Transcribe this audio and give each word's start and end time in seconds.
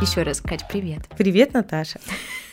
Еще 0.00 0.22
раз, 0.22 0.40
Кать, 0.40 0.68
привет. 0.68 1.02
Привет, 1.18 1.52
Наташа. 1.52 1.98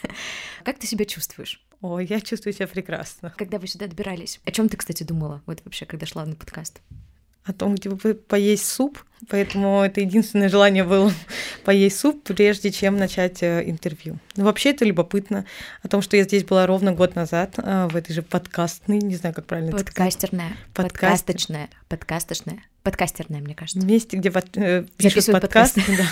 Как 0.63 0.79
ты 0.79 0.87
себя 0.87 1.05
чувствуешь? 1.05 1.61
Ой, 1.81 2.07
я 2.07 2.19
чувствую 2.19 2.53
себя 2.53 2.65
прекрасно. 2.65 3.31
Когда 3.37 3.59
вы 3.59 3.67
сюда 3.67 3.85
добирались? 3.85 4.39
О 4.43 4.51
чем 4.51 4.69
ты, 4.69 4.77
кстати, 4.77 5.03
думала? 5.03 5.43
Вот 5.45 5.61
вообще, 5.63 5.85
когда 5.85 6.07
шла 6.07 6.25
на 6.25 6.35
подкаст? 6.35 6.81
О 7.43 7.53
том, 7.53 7.75
где 7.75 7.89
бы 7.89 8.15
поесть 8.15 8.65
суп, 8.65 9.03
поэтому 9.29 9.81
это 9.81 10.01
единственное 10.01 10.49
желание 10.49 10.83
было 10.83 11.13
поесть 11.63 11.99
суп, 11.99 12.23
прежде 12.23 12.71
чем 12.71 12.97
начать 12.97 13.43
э, 13.43 13.61
интервью. 13.69 14.17
Но 14.35 14.45
вообще 14.45 14.71
это 14.71 14.83
любопытно 14.83 15.45
о 15.83 15.87
том, 15.87 16.01
что 16.01 16.17
я 16.17 16.23
здесь 16.23 16.43
была 16.43 16.65
ровно 16.65 16.91
год 16.91 17.13
назад 17.13 17.55
э, 17.57 17.87
в 17.87 17.95
этой 17.95 18.13
же 18.13 18.23
подкастной, 18.23 18.97
не 18.97 19.15
знаю, 19.15 19.35
как 19.35 19.45
правильно 19.45 19.71
Подкастерная, 19.71 20.57
подкасточная, 20.73 21.69
подкасточная, 21.87 22.63
подкастерная, 22.83 23.41
мне 23.41 23.55
кажется. 23.55 23.85
Месте, 23.85 24.17
где 24.17 24.31
э, 24.55 24.85
пишут 24.97 25.31
подкаст. 25.31 25.77
Да. 25.87 26.05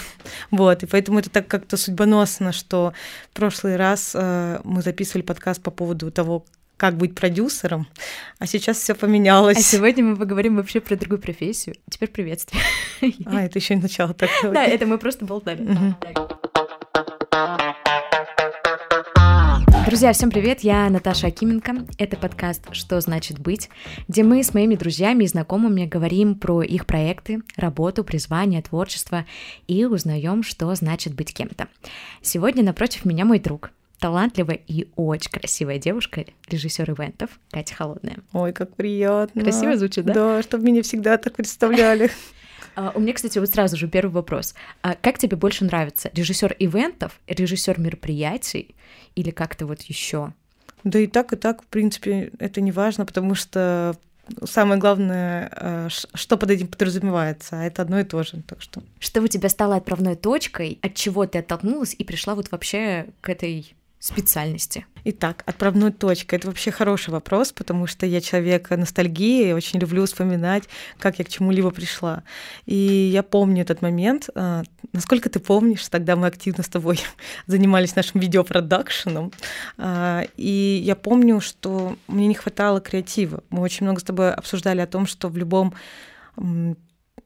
Вот, 0.51 0.83
и 0.83 0.85
поэтому 0.85 1.19
это 1.19 1.29
так 1.29 1.47
как-то 1.47 1.77
судьбоносно, 1.77 2.51
что 2.51 2.93
в 3.31 3.35
прошлый 3.35 3.75
раз 3.75 4.11
э, 4.13 4.59
мы 4.63 4.81
записывали 4.81 5.21
подкаст 5.21 5.61
по 5.61 5.71
поводу 5.71 6.11
того, 6.11 6.45
как 6.79 6.95
быть 6.95 7.13
продюсером, 7.13 7.87
а 8.39 8.47
сейчас 8.47 8.77
все 8.77 8.95
поменялось. 8.95 9.57
А 9.57 9.61
сегодня 9.61 10.03
мы 10.03 10.15
поговорим 10.15 10.55
вообще 10.55 10.79
про 10.79 10.95
другую 10.95 11.19
профессию. 11.19 11.75
Теперь 11.89 12.09
приветствие. 12.09 12.61
А, 13.25 13.43
это 13.43 13.59
еще 13.59 13.75
не 13.75 13.81
начало 13.81 14.13
такого. 14.15 14.53
Да, 14.53 14.65
это 14.65 14.85
мы 14.85 14.97
просто 14.97 15.25
болтали. 15.25 15.95
Друзья, 19.89 20.13
всем 20.13 20.29
привет, 20.29 20.59
я 20.59 20.87
Наташа 20.87 21.25
Акименко. 21.25 21.77
Это 21.97 22.15
подкаст 22.15 22.61
«Что 22.73 23.01
значит 23.01 23.39
быть», 23.39 23.71
где 24.07 24.21
мы 24.21 24.43
с 24.43 24.53
моими 24.53 24.75
друзьями 24.75 25.23
и 25.23 25.27
знакомыми 25.27 25.87
говорим 25.87 26.35
про 26.35 26.61
их 26.61 26.85
проекты, 26.85 27.41
работу, 27.57 28.03
призвание, 28.03 28.61
творчество 28.61 29.25
и 29.67 29.85
узнаем, 29.85 30.43
что 30.43 30.75
значит 30.75 31.15
быть 31.15 31.33
кем-то. 31.33 31.69
Сегодня 32.21 32.63
напротив 32.63 33.03
меня 33.03 33.25
мой 33.25 33.39
друг, 33.39 33.71
талантливая 33.97 34.59
и 34.67 34.89
очень 34.95 35.31
красивая 35.31 35.79
девушка, 35.79 36.23
режиссер 36.47 36.91
ивентов 36.91 37.31
Катя 37.49 37.73
Холодная. 37.73 38.17
Ой, 38.31 38.53
как 38.53 38.75
приятно. 38.75 39.41
Красиво 39.41 39.75
звучит, 39.75 40.05
да? 40.05 40.13
Да, 40.13 40.43
чтобы 40.43 40.65
меня 40.65 40.83
всегда 40.83 41.17
так 41.17 41.33
представляли. 41.33 42.11
А, 42.75 42.91
у 42.95 42.99
меня, 42.99 43.13
кстати, 43.13 43.39
вот 43.39 43.49
сразу 43.49 43.77
же 43.77 43.87
первый 43.87 44.11
вопрос. 44.11 44.55
А 44.81 44.95
как 44.95 45.17
тебе 45.17 45.37
больше 45.37 45.65
нравится? 45.65 46.09
Режиссер 46.13 46.55
ивентов, 46.59 47.19
режиссер 47.27 47.79
мероприятий 47.79 48.75
или 49.15 49.31
как-то 49.31 49.65
вот 49.65 49.81
еще? 49.81 50.33
Да 50.83 50.99
и 50.99 51.07
так, 51.07 51.33
и 51.33 51.35
так, 51.35 51.63
в 51.63 51.67
принципе, 51.67 52.31
это 52.39 52.61
не 52.61 52.71
важно, 52.71 53.05
потому 53.05 53.35
что 53.35 53.97
самое 54.43 54.79
главное, 54.79 55.51
э, 55.55 55.87
что 55.89 56.37
под 56.37 56.51
этим 56.51 56.67
подразумевается, 56.67 57.59
а 57.59 57.63
это 57.63 57.81
одно 57.81 57.99
и 57.99 58.03
то 58.03 58.23
же. 58.23 58.41
Так 58.47 58.61
что... 58.61 58.81
Что 58.99 59.21
у 59.21 59.27
тебя 59.27 59.49
стало 59.49 59.75
отправной 59.75 60.15
точкой, 60.15 60.79
от 60.81 60.95
чего 60.95 61.25
ты 61.25 61.39
оттолкнулась 61.39 61.95
и 61.97 62.03
пришла 62.03 62.35
вот 62.35 62.51
вообще 62.51 63.07
к 63.21 63.29
этой 63.29 63.75
специальности? 63.99 64.85
Итак, 65.03 65.43
отправной 65.45 65.91
точка. 65.91 66.35
Это 66.35 66.47
вообще 66.47 66.71
хороший 66.71 67.11
вопрос, 67.11 67.51
потому 67.51 67.87
что 67.87 68.05
я 68.05 68.21
человек 68.21 68.69
ностальгии, 68.69 69.51
очень 69.51 69.79
люблю 69.79 70.05
вспоминать, 70.05 70.63
как 70.97 71.19
я 71.19 71.25
к 71.25 71.29
чему-либо 71.29 71.71
пришла. 71.71 72.23
И 72.65 72.75
я 72.75 73.23
помню 73.23 73.61
этот 73.61 73.81
момент. 73.81 74.29
А, 74.35 74.63
насколько 74.93 75.29
ты 75.29 75.39
помнишь, 75.39 75.87
тогда 75.87 76.15
мы 76.15 76.27
активно 76.27 76.63
с 76.63 76.69
тобой 76.69 76.99
занимались 77.47 77.95
нашим 77.95 78.19
видеопродакшеном. 78.19 79.31
А, 79.77 80.25
и 80.37 80.81
я 80.83 80.95
помню, 80.95 81.39
что 81.41 81.95
мне 82.07 82.27
не 82.27 82.35
хватало 82.35 82.81
креатива. 82.81 83.43
Мы 83.49 83.61
очень 83.61 83.85
много 83.85 83.99
с 83.99 84.03
тобой 84.03 84.33
обсуждали 84.33 84.81
о 84.81 84.87
том, 84.87 85.07
что 85.07 85.29
в 85.29 85.37
любом 85.37 85.73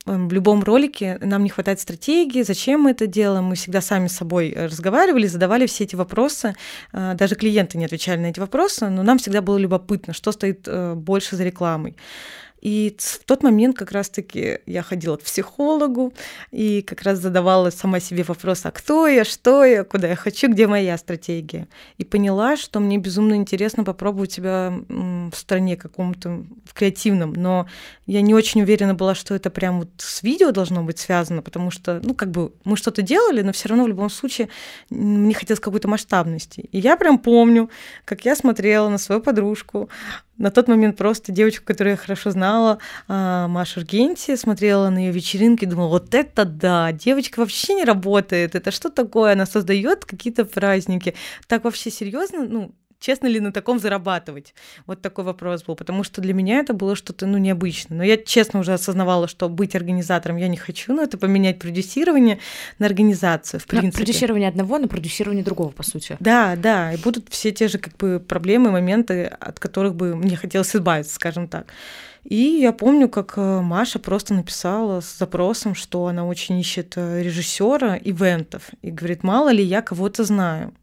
в 0.05 0.33
любом 0.33 0.63
ролике 0.63 1.17
нам 1.21 1.43
не 1.43 1.49
хватает 1.49 1.79
стратегии, 1.79 2.41
зачем 2.41 2.81
мы 2.81 2.91
это 2.91 3.07
делаем. 3.07 3.45
Мы 3.45 3.55
всегда 3.55 3.81
сами 3.81 4.07
с 4.07 4.17
собой 4.17 4.49
э, 4.49 4.65
разговаривали, 4.65 5.27
задавали 5.27 5.65
все 5.65 5.85
эти 5.85 5.95
вопросы. 5.95 6.55
Э, 6.91 7.13
даже 7.15 7.35
клиенты 7.35 7.77
не 7.77 7.85
отвечали 7.85 8.19
на 8.19 8.25
эти 8.27 8.39
вопросы, 8.39 8.89
но 8.89 9.03
нам 9.03 9.17
всегда 9.17 9.41
было 9.41 9.57
любопытно, 9.57 10.13
что 10.13 10.31
стоит 10.31 10.67
э, 10.67 10.93
больше 10.93 11.35
за 11.37 11.43
рекламой. 11.43 11.95
И 12.63 12.95
в 12.97 13.25
тот 13.25 13.43
момент 13.43 13.75
как 13.75 13.91
раз-таки 13.91 14.59
я 14.65 14.83
ходила 14.83 15.17
к 15.17 15.23
психологу 15.23 16.13
и 16.49 16.81
как 16.81 17.01
раз 17.01 17.19
задавала 17.19 17.71
сама 17.71 17.99
себе 17.99 18.23
вопрос, 18.23 18.61
а 18.63 18.71
кто 18.71 19.05
я, 19.05 19.25
что 19.25 19.65
я, 19.65 19.83
куда 19.83 20.07
я 20.07 20.15
хочу, 20.15 20.47
где 20.47 20.65
моя 20.65 20.97
стратегия. 20.97 21.67
И 21.97 22.05
поняла, 22.05 22.55
что 22.55 22.79
мне 22.79 22.97
безумно 22.97 23.33
интересно 23.33 23.83
попробовать 23.83 24.31
себя 24.31 24.73
в 24.87 25.35
стране 25.35 25.75
каком-то, 25.75 26.45
в 26.63 26.73
креативном, 26.73 27.33
но 27.33 27.67
я 28.05 28.21
не 28.21 28.33
очень 28.33 28.61
уверена 28.61 28.93
была, 28.93 29.13
что 29.13 29.35
это 29.35 29.49
прям 29.49 29.79
вот 29.79 29.89
с 29.97 30.23
видео 30.23 30.51
должно 30.51 30.83
быть 30.83 30.99
связано, 30.99 31.41
потому 31.41 31.69
что, 31.69 31.99
ну, 32.01 32.15
как 32.15 32.31
бы 32.31 32.53
мы 32.63 32.77
что-то 32.77 33.01
делали, 33.01 33.41
но 33.41 33.51
все 33.51 33.67
равно 33.67 33.83
в 33.83 33.89
любом 33.89 34.09
случае 34.09 34.47
мне 34.89 35.33
хотелось 35.33 35.59
какой-то 35.59 35.89
масштабности. 35.89 36.61
И 36.71 36.79
я 36.79 36.95
прям 36.95 37.19
помню, 37.19 37.69
как 38.05 38.23
я 38.23 38.37
смотрела 38.37 38.87
на 38.87 38.97
свою 38.97 39.19
подружку, 39.19 39.89
на 40.37 40.51
тот 40.51 40.67
момент 40.67 40.97
просто 40.97 41.31
девочку, 41.31 41.65
которую 41.65 41.91
я 41.91 41.97
хорошо 41.97 42.31
знала, 42.31 42.79
а, 43.07 43.47
Маша 43.47 43.81
Аргенти, 43.81 44.35
смотрела 44.35 44.89
на 44.89 44.97
ее 44.97 45.11
вечеринки 45.11 45.63
и 45.63 45.67
думала, 45.67 45.89
вот 45.89 46.13
это 46.15 46.45
да, 46.45 46.91
девочка 46.91 47.39
вообще 47.39 47.75
не 47.75 47.83
работает, 47.83 48.55
это 48.55 48.71
что 48.71 48.89
такое, 48.89 49.33
она 49.33 49.45
создает 49.45 50.05
какие-то 50.05 50.45
праздники. 50.45 51.15
Так 51.47 51.63
вообще 51.63 51.91
серьезно, 51.91 52.45
ну, 52.47 52.75
честно 53.03 53.27
ли 53.27 53.39
на 53.39 53.51
таком 53.51 53.79
зарабатывать? 53.79 54.53
Вот 54.87 55.01
такой 55.01 55.25
вопрос 55.25 55.63
был, 55.63 55.75
потому 55.75 56.03
что 56.03 56.21
для 56.21 56.33
меня 56.33 56.59
это 56.59 56.73
было 56.73 56.95
что-то, 56.95 57.27
ну, 57.27 57.37
необычное. 57.37 57.97
Но 57.97 58.03
я 58.03 58.17
честно 58.17 58.61
уже 58.61 58.73
осознавала, 58.73 59.27
что 59.27 59.49
быть 59.49 59.75
организатором 59.75 60.37
я 60.37 60.47
не 60.47 60.57
хочу, 60.57 60.93
но 60.93 61.03
это 61.03 61.17
поменять 61.17 61.59
продюсирование 61.59 62.39
на 62.79 62.85
организацию, 62.85 63.59
в 63.59 63.65
принципе. 63.65 63.99
Но 63.99 64.05
продюсирование 64.05 64.49
одного 64.49 64.77
на 64.77 64.87
продюсирование 64.87 65.43
другого, 65.43 65.69
по 65.71 65.83
сути. 65.83 66.15
Да, 66.19 66.55
да, 66.55 66.93
и 66.93 66.97
будут 66.97 67.27
все 67.29 67.51
те 67.51 67.67
же 67.67 67.77
как 67.77 67.97
бы 67.97 68.23
проблемы, 68.25 68.71
моменты, 68.71 69.25
от 69.25 69.59
которых 69.59 69.95
бы 69.95 70.15
мне 70.15 70.37
хотелось 70.37 70.73
избавиться, 70.73 71.13
скажем 71.13 71.47
так. 71.49 71.67
И 72.23 72.37
я 72.37 72.71
помню, 72.71 73.09
как 73.09 73.33
э, 73.35 73.59
Маша 73.59 73.99
просто 73.99 74.33
написала 74.33 75.01
с 75.01 75.17
запросом, 75.17 75.75
что 75.75 76.07
она 76.07 76.25
очень 76.25 76.57
ищет 76.57 76.93
э, 76.95 77.21
режиссера 77.21 77.97
ивентов 77.97 78.69
и 78.81 78.91
говорит, 78.91 79.23
мало 79.23 79.49
ли 79.49 79.61
я 79.61 79.81
кого-то 79.81 80.23
знаю 80.23 80.73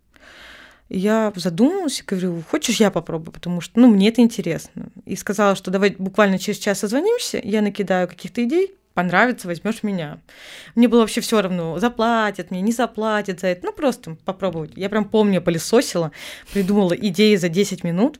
я 0.90 1.32
задумалась 1.36 2.00
и 2.00 2.04
говорю, 2.04 2.42
хочешь, 2.50 2.80
я 2.80 2.90
попробую, 2.90 3.32
потому 3.32 3.60
что, 3.60 3.78
ну, 3.78 3.88
мне 3.88 4.08
это 4.08 4.20
интересно. 4.20 4.88
И 5.06 5.16
сказала, 5.16 5.54
что 5.54 5.70
давай 5.70 5.94
буквально 5.96 6.38
через 6.38 6.58
час 6.58 6.80
созвонимся, 6.80 7.40
я 7.42 7.62
накидаю 7.62 8.08
каких-то 8.08 8.44
идей, 8.44 8.74
понравится, 8.92 9.46
возьмешь 9.46 9.82
меня. 9.82 10.18
Мне 10.74 10.88
было 10.88 11.00
вообще 11.00 11.20
все 11.20 11.40
равно, 11.40 11.78
заплатят 11.78 12.50
мне, 12.50 12.60
не 12.60 12.72
заплатят 12.72 13.40
за 13.40 13.46
это, 13.46 13.66
ну, 13.66 13.72
просто 13.72 14.16
попробовать. 14.24 14.72
Я 14.74 14.88
прям 14.88 15.04
помню, 15.04 15.34
я 15.34 15.40
пылесосила, 15.40 16.10
придумала 16.52 16.92
идеи 16.94 17.36
за 17.36 17.48
10 17.48 17.84
минут, 17.84 18.18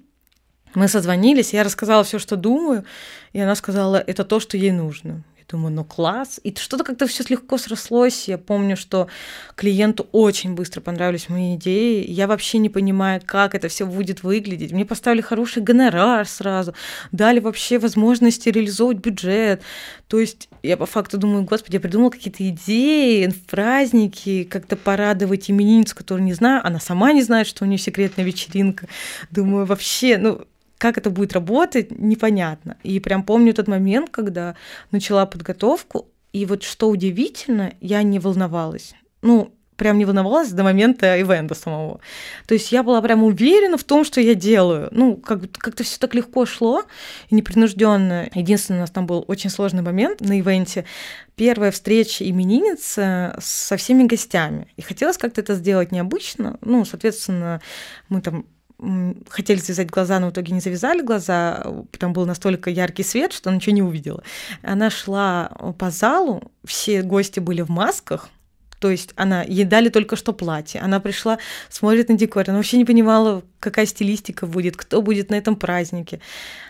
мы 0.74 0.86
созвонились, 0.86 1.52
я 1.52 1.64
рассказала 1.64 2.04
все, 2.04 2.20
что 2.20 2.36
думаю, 2.36 2.84
и 3.32 3.40
она 3.40 3.56
сказала, 3.56 3.96
это 3.96 4.24
то, 4.24 4.38
что 4.38 4.56
ей 4.56 4.70
нужно. 4.70 5.24
Думаю, 5.50 5.72
ну 5.74 5.84
класс. 5.84 6.38
И 6.44 6.54
что-то 6.56 6.84
как-то 6.84 7.06
все 7.06 7.24
легко 7.28 7.58
срослось. 7.58 8.28
Я 8.28 8.38
помню, 8.38 8.76
что 8.76 9.08
клиенту 9.56 10.06
очень 10.12 10.54
быстро 10.54 10.80
понравились 10.80 11.28
мои 11.28 11.56
идеи. 11.56 12.04
Я 12.08 12.28
вообще 12.28 12.58
не 12.58 12.68
понимаю, 12.68 13.20
как 13.24 13.56
это 13.56 13.68
все 13.68 13.84
будет 13.84 14.22
выглядеть. 14.22 14.72
Мне 14.72 14.84
поставили 14.84 15.20
хороший 15.20 15.62
гонорар 15.62 16.26
сразу, 16.28 16.74
дали 17.10 17.40
вообще 17.40 17.78
возможности 17.78 18.48
реализовывать 18.48 18.98
бюджет. 18.98 19.62
То 20.06 20.20
есть 20.20 20.48
я 20.62 20.76
по 20.76 20.86
факту 20.86 21.18
думаю, 21.18 21.44
господи, 21.44 21.76
я 21.76 21.80
придумала 21.80 22.10
какие-то 22.10 22.48
идеи 22.48 23.32
праздники, 23.48 24.44
как-то 24.44 24.76
порадовать 24.76 25.50
именинницу, 25.50 25.96
которую 25.96 26.24
не 26.24 26.34
знаю. 26.34 26.64
Она 26.64 26.78
сама 26.78 27.12
не 27.12 27.22
знает, 27.22 27.48
что 27.48 27.64
у 27.64 27.66
нее 27.66 27.78
секретная 27.78 28.24
вечеринка. 28.24 28.86
Думаю, 29.30 29.66
вообще, 29.66 30.16
ну, 30.16 30.46
как 30.80 30.96
это 30.96 31.10
будет 31.10 31.34
работать, 31.34 31.90
непонятно. 31.90 32.78
И 32.82 33.00
прям 33.00 33.22
помню 33.22 33.52
тот 33.52 33.68
момент, 33.68 34.08
когда 34.08 34.56
начала 34.90 35.26
подготовку, 35.26 36.08
и 36.32 36.46
вот 36.46 36.62
что 36.62 36.88
удивительно, 36.88 37.74
я 37.82 38.02
не 38.02 38.18
волновалась. 38.18 38.94
Ну, 39.20 39.52
прям 39.76 39.98
не 39.98 40.06
волновалась 40.06 40.50
до 40.52 40.62
момента 40.62 41.18
ивента 41.18 41.54
самого. 41.54 42.00
То 42.46 42.54
есть 42.54 42.72
я 42.72 42.82
была 42.82 43.02
прям 43.02 43.22
уверена 43.24 43.76
в 43.76 43.84
том, 43.84 44.04
что 44.04 44.22
я 44.22 44.34
делаю. 44.34 44.88
Ну, 44.90 45.16
как- 45.16 45.52
как-то 45.52 45.84
все 45.84 45.98
так 45.98 46.14
легко 46.14 46.46
шло 46.46 46.84
и 47.28 47.34
непринужденно. 47.34 48.30
Единственное, 48.34 48.78
у 48.78 48.82
нас 48.82 48.90
там 48.90 49.06
был 49.06 49.22
очень 49.28 49.50
сложный 49.50 49.82
момент 49.82 50.22
на 50.22 50.40
ивенте. 50.40 50.86
Первая 51.34 51.72
встреча 51.72 52.26
именинницы 52.26 53.34
со 53.38 53.76
всеми 53.76 54.04
гостями. 54.04 54.68
И 54.78 54.82
хотелось 54.82 55.18
как-то 55.18 55.42
это 55.42 55.54
сделать 55.54 55.92
необычно. 55.92 56.56
Ну, 56.62 56.86
соответственно, 56.86 57.60
мы 58.08 58.22
там 58.22 58.46
хотели 59.28 59.58
завязать 59.58 59.90
глаза, 59.90 60.18
но 60.18 60.28
в 60.28 60.30
итоге 60.32 60.52
не 60.52 60.60
завязали 60.60 61.02
глаза, 61.02 61.64
там 61.98 62.12
был 62.12 62.26
настолько 62.26 62.70
яркий 62.70 63.02
свет, 63.02 63.32
что 63.32 63.50
она 63.50 63.56
ничего 63.56 63.74
не 63.74 63.82
увидела. 63.82 64.22
Она 64.62 64.90
шла 64.90 65.50
по 65.78 65.90
залу, 65.90 66.50
все 66.64 67.02
гости 67.02 67.40
были 67.40 67.62
в 67.62 67.70
масках, 67.70 68.28
То 68.80 68.90
есть 68.90 69.12
она, 69.14 69.42
ей 69.42 69.64
дали 69.64 69.90
только 69.90 70.16
что 70.16 70.32
платье, 70.32 70.80
она 70.80 71.00
пришла, 71.00 71.38
смотрит 71.68 72.08
на 72.08 72.16
декор, 72.16 72.44
она 72.48 72.56
вообще 72.56 72.78
не 72.78 72.86
понимала, 72.86 73.42
какая 73.60 73.84
стилистика 73.84 74.46
будет, 74.46 74.76
кто 74.76 75.02
будет 75.02 75.30
на 75.30 75.34
этом 75.34 75.54
празднике. 75.54 76.20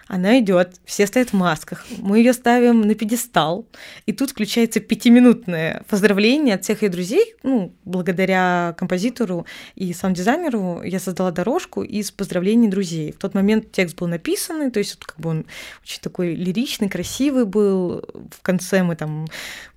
Она 0.09 0.41
идет, 0.41 0.81
все 0.85 1.07
стоят 1.07 1.29
в 1.31 1.35
масках, 1.35 1.87
мы 1.99 2.19
ее 2.19 2.33
ставим 2.33 2.81
на 2.81 2.97
пьедестал, 2.97 3.65
и 4.07 4.13
тут 4.13 4.31
включается 4.31 4.81
пятиминутное 4.81 5.85
поздравление 5.89 6.57
от 6.57 6.65
всех 6.65 6.83
ее 6.83 6.89
друзей. 6.89 7.37
Ну, 7.45 7.73
благодаря 7.85 8.75
композитору 8.77 9.47
и 9.77 9.93
саунд-дизайнеру 9.93 10.83
я 10.83 10.99
создала 10.99 11.31
дорожку 11.31 11.85
из 11.85 12.11
поздравлений 12.11 12.69
друзей. 12.69 13.13
В 13.13 13.19
тот 13.19 13.35
момент 13.35 13.71
текст 13.71 13.97
был 13.97 14.09
написанный, 14.09 14.73
то 14.73 14.81
есть 14.81 14.97
как 14.97 15.17
бы 15.21 15.31
он 15.31 15.47
очень 15.85 16.01
такой 16.01 16.35
лиричный, 16.35 16.89
красивый 16.89 17.45
был. 17.45 18.05
В 18.33 18.43
конце 18.43 18.83
мы 18.83 18.97
там 18.97 19.29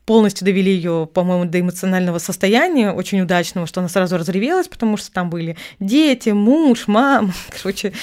полностью 0.05 0.45
довели 0.45 0.71
ее, 0.71 1.07
по-моему, 1.11 1.45
до 1.45 1.59
эмоционального 1.59 2.19
состояния, 2.19 2.91
очень 2.91 3.21
удачного, 3.21 3.67
что 3.67 3.79
она 3.79 3.89
сразу 3.89 4.17
разревелась, 4.17 4.67
потому 4.67 4.97
что 4.97 5.11
там 5.11 5.29
были 5.29 5.57
дети, 5.79 6.29
муж, 6.29 6.87
мама, 6.87 7.33
короче. 7.61 7.93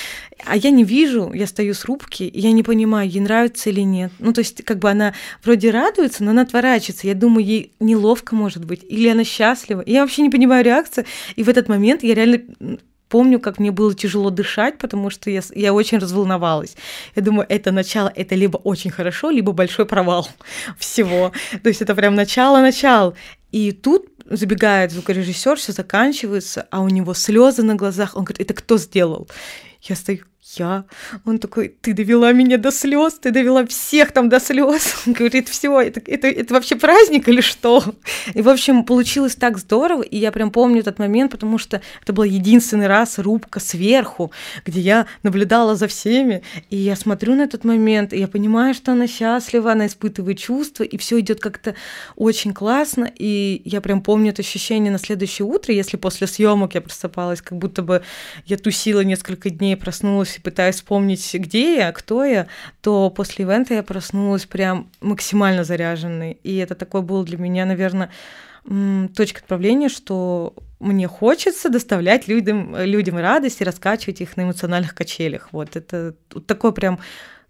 А 0.47 0.57
я 0.57 0.71
не 0.71 0.85
вижу, 0.85 1.33
я 1.35 1.47
стою 1.47 1.75
с 1.75 1.85
рубки, 1.85 2.23
и 2.23 2.41
я 2.41 2.53
не 2.53 2.63
понимаю, 2.63 3.09
ей 3.09 3.21
нравится 3.21 3.69
или 3.69 3.83
нет. 3.83 4.11
Ну, 4.19 4.33
то 4.33 4.41
есть, 4.41 4.65
как 4.65 4.79
бы 4.79 4.91
она 4.91 5.13
вроде 5.45 5.71
радуется, 5.71 6.25
но 6.25 6.31
она 6.31 6.43
отворачивается. 6.43 7.07
Я 7.07 7.15
думаю, 7.15 7.45
ей 7.45 7.73
неловко, 7.79 8.35
может 8.35 8.65
быть, 8.65 8.83
или 8.89 9.09
она 9.09 9.25
счастлива. 9.25 9.83
И 9.83 9.93
я 9.93 10.01
вообще 10.01 10.23
не 10.23 10.31
понимаю 10.31 10.65
реакции. 10.65 11.05
И 11.37 11.43
в 11.43 11.49
этот 11.51 11.69
момент 11.69 12.03
я 12.03 12.15
реально 12.15 12.41
помню, 13.11 13.41
как 13.41 13.59
мне 13.59 13.71
было 13.71 13.95
тяжело 13.95 14.31
дышать, 14.31 14.79
потому 14.79 15.11
что 15.11 15.31
я, 15.31 15.43
я 15.55 15.75
очень 15.75 15.99
разволновалась. 15.99 16.77
Я 17.17 17.23
думаю, 17.23 17.47
это 17.49 17.73
начало, 17.73 18.11
это 18.15 18.35
либо 18.35 18.57
очень 18.57 18.91
хорошо, 18.91 19.31
либо 19.31 19.53
большой 19.53 19.85
провал 19.85 20.29
всего. 20.79 21.33
То 21.63 21.69
есть 21.69 21.83
это 21.83 21.95
прям 21.95 22.15
начало-начало. 22.15 23.15
И 23.53 23.73
тут 23.73 24.07
забегает 24.27 24.93
звукорежиссер, 24.93 25.57
все 25.57 25.73
заканчивается, 25.73 26.67
а 26.71 26.81
у 26.81 26.89
него 26.89 27.15
слезы 27.15 27.63
на 27.63 27.75
глазах. 27.75 28.17
Он 28.17 28.25
говорит, 28.25 28.41
это 28.41 28.55
кто 28.55 28.79
сделал? 28.79 29.29
Я 29.83 29.97
стою, 29.97 30.21
я. 30.43 30.85
Он 31.25 31.39
такой, 31.39 31.69
ты 31.69 31.93
довела 31.93 32.33
меня 32.33 32.57
до 32.57 32.71
слез, 32.71 33.15
ты 33.15 33.31
довела 33.31 33.67
всех 33.67 34.13
там 34.13 34.29
до 34.29 34.41
слез. 34.41 34.95
Он 35.07 35.13
говорит, 35.13 35.49
все, 35.49 35.81
это, 35.81 36.01
это, 36.07 36.29
это 36.29 36.55
вообще 36.55 36.77
праздник 36.77 37.29
или 37.29 37.41
что? 37.41 37.83
И, 38.35 38.43
в 38.43 38.49
общем, 38.49 38.85
получилось 38.85 39.37
так 39.37 39.59
здорово, 39.59 40.03
и 40.03 40.17
я 40.17 40.33
прям 40.33 40.51
помню 40.51 40.81
этот 40.81 40.99
момент, 40.99 41.33
потому 41.33 41.59
что 41.59 41.81
это 42.03 42.13
был 42.13 42.25
единственный 42.25 42.87
раз 42.87 43.19
рубка 43.19 43.61
сверху, 43.61 44.33
где 44.65 44.81
я 44.81 45.07
наблюдала 45.23 45.77
за 45.77 45.87
всеми, 45.87 46.43
и 46.71 46.77
я 46.77 46.97
смотрю 46.97 47.35
на 47.35 47.43
этот 47.43 47.65
момент, 47.65 48.13
и 48.13 48.19
я 48.19 48.29
понимаю, 48.29 48.75
что 48.75 48.93
она 48.93 49.07
счастлива, 49.07 49.73
она 49.73 49.87
испытывает 49.87 50.39
чувства, 50.39 50.85
и 50.85 50.97
все 50.97 51.21
идет 51.21 51.41
как-то 51.41 51.75
очень 52.17 52.53
классно, 52.55 53.11
и 53.15 53.63
я 53.65 53.81
прям 53.81 54.03
помню 54.03 54.31
это 54.31 54.43
ощущение 54.43 54.91
на 54.91 54.99
следующее 54.99 55.47
утро, 55.47 55.75
если 55.75 55.97
после 55.97 56.27
съемок 56.27 56.75
я 56.75 56.81
просыпалась, 56.81 57.43
как 57.43 57.59
будто 57.59 57.83
бы 57.83 58.03
я 58.47 58.57
тусила 58.57 59.01
несколько 59.01 59.51
дней, 59.51 59.77
проснулась 59.77 60.30
и 60.39 60.41
пытаюсь 60.41 60.77
вспомнить, 60.77 61.35
где 61.35 61.77
я, 61.77 61.93
кто 61.93 62.25
я, 62.25 62.47
то 62.81 63.11
после 63.11 63.45
ивента 63.45 63.75
я 63.75 63.83
проснулась 63.83 64.47
прям 64.47 64.91
максимально 65.01 65.65
заряженной. 65.65 66.39
И 66.43 66.57
это 66.57 66.75
такой 66.75 67.03
был 67.03 67.25
для 67.25 67.39
меня, 67.39 67.65
наверное, 67.65 68.11
точка 69.15 69.41
отправления, 69.41 69.89
что 69.89 70.55
мне 70.79 71.07
хочется 71.07 71.69
доставлять 71.69 72.29
людям, 72.29 72.77
людям 72.77 73.17
радость 73.19 73.61
и 73.61 73.65
раскачивать 73.65 74.21
их 74.21 74.37
на 74.37 74.43
эмоциональных 74.43 74.95
качелях. 74.95 75.49
Вот 75.53 75.77
это 75.77 76.15
такое 76.47 76.73
прям 76.73 76.99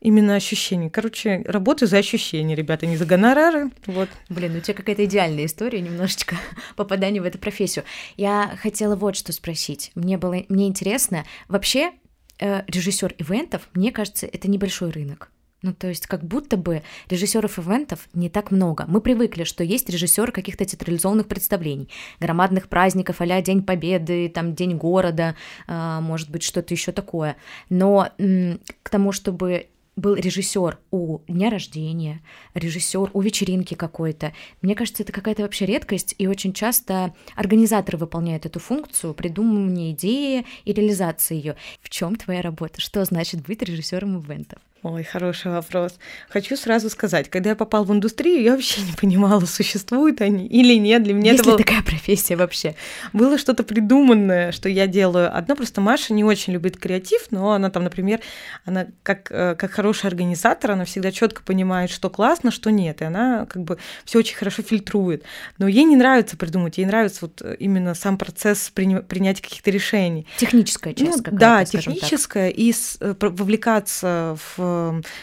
именно 0.01 0.35
ощущение. 0.35 0.91
Короче, 0.91 1.43
работаю 1.47 1.89
за 1.89 1.99
ощущения, 1.99 2.55
ребята, 2.55 2.87
не 2.87 2.97
за 2.97 3.05
гонорары. 3.05 3.71
Вот. 3.87 4.09
Блин, 4.29 4.57
у 4.57 4.61
тебя 4.61 4.75
какая-то 4.75 5.05
идеальная 5.05 5.47
история, 5.47 5.81
немножечко 5.81 6.37
попадания 6.77 7.21
в 7.21 7.25
эту 7.25 7.39
профессию. 7.39 7.85
Я 8.17 8.57
хотела 8.61 8.97
вот 8.97 9.17
что 9.17 9.33
спросить. 9.33 9.93
Мне 9.95 10.19
было 10.19 10.43
мне 10.49 10.69
интересно, 10.69 11.25
вообще 11.49 11.93
режиссер 12.41 13.15
ивентов, 13.19 13.69
мне 13.75 13.93
кажется, 13.93 14.27
это 14.27 14.51
небольшой 14.51 14.91
рынок. 14.91 15.31
Ну, 15.63 15.75
то 15.75 15.89
есть 15.89 16.07
как 16.07 16.25
будто 16.25 16.57
бы 16.57 16.83
режиссеров 17.11 17.59
ивентов 17.59 18.09
не 18.15 18.31
так 18.31 18.51
много. 18.51 18.87
Мы 18.89 19.03
привыкли, 19.03 19.45
что 19.45 19.63
есть 19.63 19.91
режиссеры 19.91 20.33
каких-то 20.33 20.65
театрализованных 20.65 21.29
представлений, 21.29 21.91
громадных 22.19 22.69
праздников, 22.69 23.21
а 23.21 23.43
День 23.43 23.63
Победы, 23.63 24.31
там 24.31 24.55
День 24.55 24.77
города, 24.77 25.37
э, 25.67 25.99
может 26.01 26.31
быть, 26.31 26.43
что-то 26.43 26.73
еще 26.73 26.93
такое. 26.93 27.37
Но 27.69 28.09
к 28.17 28.91
тому, 28.91 29.13
чтобы 29.13 29.67
был 30.01 30.15
режиссер 30.15 30.79
у 30.91 31.19
дня 31.29 31.51
рождения, 31.51 32.23
режиссер 32.55 33.11
у 33.13 33.21
вечеринки 33.21 33.75
какой-то. 33.75 34.33
Мне 34.63 34.75
кажется, 34.75 35.03
это 35.03 35.13
какая-то 35.13 35.43
вообще 35.43 35.67
редкость, 35.67 36.15
и 36.19 36.27
очень 36.27 36.53
часто 36.53 37.15
организаторы 37.37 37.99
выполняют 37.99 38.47
эту 38.47 38.59
функцию, 38.59 39.15
придумывание 39.15 39.93
идеи 39.93 40.47
и 40.65 40.73
реализации 40.73 41.37
ее. 41.37 41.57
В 41.81 41.91
чем 41.91 42.17
твоя 42.17 42.43
работа? 42.43 42.81
Что 42.81 43.05
значит 43.05 43.43
быть 43.47 43.63
режиссером 43.63 44.21
ивентов? 44.21 44.61
Ой, 44.83 45.05
хороший 45.05 45.53
вопрос. 45.53 45.99
Хочу 46.31 46.57
сразу 46.57 46.89
сказать, 46.89 47.29
когда 47.29 47.51
я 47.51 47.57
попал 47.57 47.85
в 47.85 47.93
индустрию, 47.93 48.43
я 48.43 48.53
вообще 48.53 48.81
не 48.81 48.93
понимала, 48.93 49.41
существуют 49.45 50.23
они 50.23 50.47
или 50.47 50.75
нет. 50.79 51.03
Для 51.03 51.13
меня 51.13 51.33
Есть 51.33 51.43
это 51.43 51.51
ли 51.51 51.57
было... 51.57 51.65
такая 51.65 51.83
профессия 51.83 52.35
вообще? 52.35 52.75
Было 53.13 53.37
что-то 53.37 53.63
придуманное, 53.63 54.53
что 54.53 54.71
я 54.71 54.87
делаю. 54.87 55.37
Одно 55.37 55.55
просто 55.55 55.83
Маша 55.83 56.15
не 56.15 56.25
очень 56.25 56.55
любит 56.55 56.79
креатив, 56.79 57.27
но 57.31 57.53
она 57.53 57.69
там, 57.69 57.85
например, 57.85 58.21
она 58.65 58.87
как, 59.03 59.31
э, 59.31 59.55
как 59.55 59.71
хороший 59.71 60.07
организатор, 60.07 60.71
она 60.71 60.87
всегда 60.87 61.13
четко 61.13 61.43
понимает, 61.43 61.91
что 61.91 62.09
классно, 62.09 62.51
что 62.51 62.71
нет, 62.71 63.03
и 63.03 63.05
она 63.05 63.45
как 63.45 63.63
бы 63.63 63.77
все 64.07 64.21
очень 64.21 64.37
хорошо 64.37 64.63
фильтрует. 64.63 65.25
Но 65.59 65.69
ей 65.69 65.85
не 65.85 65.97
нравится 65.97 66.39
придумать, 66.39 66.79
ей 66.79 66.87
нравится 66.87 67.19
вот 67.23 67.43
именно 67.59 67.95
сам 67.95 68.17
процесс 68.17 68.71
приня... 68.71 69.03
принятия 69.03 69.43
каких-то 69.43 69.71
решений. 69.71 70.27
Техническая 70.39 70.95
часть 70.95 71.19
ну, 71.19 71.19
какая-то, 71.19 71.37
Да, 71.37 71.65
техническая, 71.67 72.49
и 72.49 72.73
с... 72.73 72.97
Э, 73.01 73.15
вовлекаться 73.21 74.39
в 74.57 74.70
Э, 74.70 74.70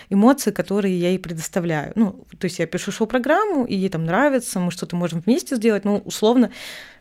эмоции, 0.10 0.52
которые 0.52 1.00
я 1.00 1.10
ей 1.10 1.20
предоставляю. 1.20 1.94
Ну, 1.96 2.26
то 2.38 2.46
есть 2.46 2.60
я 2.60 2.68
пишу 2.68 2.92
шоу-программу, 2.92 3.66
и 3.66 3.76
ей 3.76 3.90
там 3.90 4.06
нравится, 4.06 4.60
мы 4.60 4.72
что-то 4.72 4.96
можем 4.96 5.22
вместе 5.22 5.56
сделать, 5.56 5.86
ну, 5.86 6.02
условно, 6.06 6.52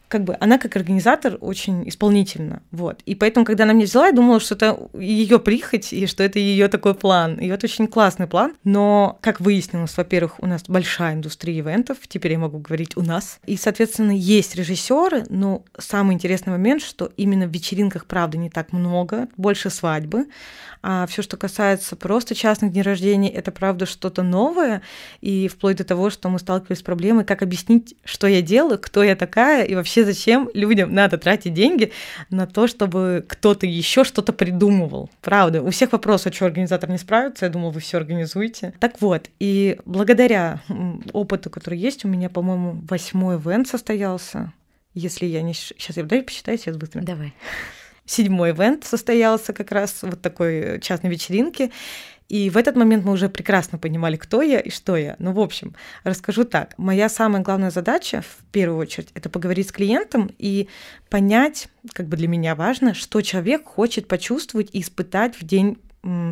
как 0.08 0.24
бы 0.24 0.36
она 0.40 0.58
как 0.58 0.76
организатор 0.76 1.36
очень 1.40 1.88
исполнительна, 1.88 2.62
вот. 2.70 3.00
И 3.06 3.14
поэтому, 3.14 3.44
когда 3.44 3.64
она 3.64 3.72
меня 3.72 3.86
взяла, 3.86 4.06
я 4.06 4.12
думала, 4.12 4.40
что 4.40 4.54
это 4.54 4.88
ее 4.94 5.38
прихоть 5.38 5.92
и 5.92 6.06
что 6.06 6.22
это 6.22 6.38
ее 6.38 6.68
такой 6.68 6.94
план. 6.94 7.36
И 7.36 7.46
это 7.48 7.66
очень 7.66 7.86
классный 7.86 8.26
план. 8.26 8.54
Но, 8.64 9.18
как 9.20 9.40
выяснилось, 9.40 9.96
во-первых, 9.96 10.42
у 10.42 10.46
нас 10.46 10.62
большая 10.68 11.14
индустрия 11.14 11.60
ивентов, 11.60 11.98
теперь 12.06 12.32
я 12.32 12.38
могу 12.38 12.58
говорить 12.58 12.96
у 12.96 13.02
нас. 13.02 13.40
И, 13.46 13.56
соответственно, 13.56 14.12
есть 14.12 14.54
режиссеры, 14.54 15.24
но 15.28 15.64
самый 15.78 16.14
интересный 16.14 16.52
момент, 16.52 16.82
что 16.82 17.10
именно 17.16 17.46
в 17.46 17.50
вечеринках, 17.50 18.06
правда, 18.06 18.38
не 18.38 18.50
так 18.50 18.72
много, 18.72 19.28
больше 19.36 19.70
свадьбы. 19.70 20.26
А 20.82 21.06
все, 21.06 21.22
что 21.22 21.36
касается 21.36 21.96
просто 21.96 22.34
частных 22.34 22.72
дней 22.72 22.82
рождения, 22.82 23.28
это 23.28 23.50
правда 23.50 23.86
что-то 23.86 24.22
новое. 24.22 24.82
И 25.20 25.48
вплоть 25.48 25.78
до 25.78 25.84
того, 25.84 26.10
что 26.10 26.28
мы 26.28 26.38
сталкивались 26.38 26.78
с 26.78 26.82
проблемой, 26.82 27.24
как 27.24 27.42
объяснить, 27.42 27.96
что 28.04 28.26
я 28.26 28.40
делаю, 28.40 28.78
кто 28.78 29.02
я 29.02 29.16
такая, 29.16 29.64
и 29.64 29.74
вообще 29.74 29.95
зачем 30.04 30.50
людям 30.54 30.94
надо 30.94 31.18
тратить 31.18 31.54
деньги 31.54 31.92
на 32.30 32.46
то, 32.46 32.66
чтобы 32.66 33.24
кто-то 33.26 33.66
еще 33.66 34.04
что-то 34.04 34.32
придумывал. 34.32 35.10
Правда, 35.22 35.62
у 35.62 35.70
всех 35.70 35.92
вопросов, 35.92 36.34
что 36.34 36.46
организатор 36.46 36.90
не 36.90 36.98
справится, 36.98 37.46
я 37.46 37.50
думала, 37.50 37.70
вы 37.70 37.80
все 37.80 37.96
организуете. 37.98 38.74
Так 38.80 39.00
вот, 39.00 39.30
и 39.38 39.78
благодаря 39.84 40.60
опыту, 41.12 41.50
который 41.50 41.78
есть, 41.78 42.04
у 42.04 42.08
меня, 42.08 42.28
по-моему, 42.28 42.80
восьмой 42.88 43.36
ивент 43.36 43.68
состоялся. 43.68 44.52
Если 44.94 45.26
я 45.26 45.42
не... 45.42 45.54
Сейчас 45.54 45.96
я 45.96 46.04
дай 46.04 46.22
посчитаю 46.22 46.58
сейчас 46.58 46.76
быстро. 46.76 47.02
Давай 47.02 47.34
седьмой 48.06 48.52
ивент 48.52 48.84
состоялся 48.84 49.52
как 49.52 49.72
раз 49.72 49.98
вот 50.02 50.22
такой 50.22 50.80
частной 50.80 51.10
вечеринки. 51.10 51.72
И 52.28 52.50
в 52.50 52.56
этот 52.56 52.76
момент 52.76 53.04
мы 53.04 53.12
уже 53.12 53.28
прекрасно 53.28 53.78
понимали, 53.78 54.16
кто 54.16 54.42
я 54.42 54.58
и 54.60 54.70
что 54.70 54.96
я. 54.96 55.16
Ну, 55.18 55.32
в 55.32 55.40
общем, 55.40 55.74
расскажу 56.02 56.44
так. 56.44 56.74
Моя 56.76 57.08
самая 57.08 57.42
главная 57.42 57.70
задача, 57.70 58.22
в 58.22 58.44
первую 58.50 58.80
очередь, 58.80 59.08
это 59.14 59.28
поговорить 59.28 59.68
с 59.68 59.72
клиентом 59.72 60.30
и 60.38 60.68
понять, 61.08 61.68
как 61.92 62.08
бы 62.08 62.16
для 62.16 62.28
меня 62.28 62.54
важно, 62.54 62.94
что 62.94 63.22
человек 63.22 63.64
хочет 63.64 64.08
почувствовать 64.08 64.70
и 64.72 64.80
испытать 64.80 65.40
в 65.40 65.44
день 65.44 65.78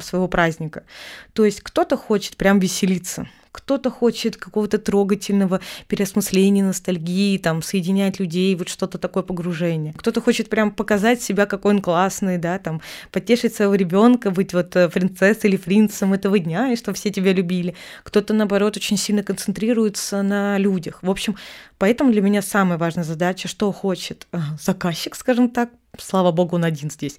своего 0.02 0.28
праздника. 0.28 0.84
То 1.32 1.44
есть 1.44 1.60
кто-то 1.60 1.96
хочет 1.96 2.36
прям 2.36 2.58
веселиться, 2.58 3.28
кто-то 3.54 3.88
хочет 3.88 4.36
какого-то 4.36 4.78
трогательного 4.78 5.60
переосмысления, 5.86 6.64
ностальгии, 6.64 7.38
там, 7.38 7.62
соединять 7.62 8.18
людей, 8.18 8.52
вот 8.56 8.68
что-то 8.68 8.98
такое 8.98 9.22
погружение. 9.22 9.94
Кто-то 9.96 10.20
хочет 10.20 10.48
прям 10.48 10.72
показать 10.72 11.22
себя, 11.22 11.46
какой 11.46 11.74
он 11.74 11.80
классный, 11.80 12.36
да, 12.36 12.58
там, 12.58 12.82
потешить 13.12 13.54
своего 13.54 13.76
ребенка, 13.76 14.32
быть 14.32 14.52
вот 14.52 14.74
э, 14.74 14.88
принцессой 14.88 15.50
или 15.50 15.56
принцем 15.56 16.12
этого 16.12 16.40
дня, 16.40 16.72
и 16.72 16.76
что 16.76 16.92
все 16.92 17.10
тебя 17.10 17.32
любили. 17.32 17.76
Кто-то, 18.02 18.34
наоборот, 18.34 18.76
очень 18.76 18.96
сильно 18.96 19.22
концентрируется 19.22 20.22
на 20.22 20.58
людях. 20.58 20.98
В 21.02 21.10
общем, 21.10 21.36
поэтому 21.78 22.10
для 22.10 22.22
меня 22.22 22.42
самая 22.42 22.76
важная 22.76 23.04
задача, 23.04 23.46
что 23.46 23.70
хочет 23.70 24.26
э, 24.32 24.38
заказчик, 24.60 25.14
скажем 25.14 25.48
так, 25.48 25.70
слава 25.96 26.32
богу, 26.32 26.56
он 26.56 26.64
один 26.64 26.90
здесь, 26.90 27.18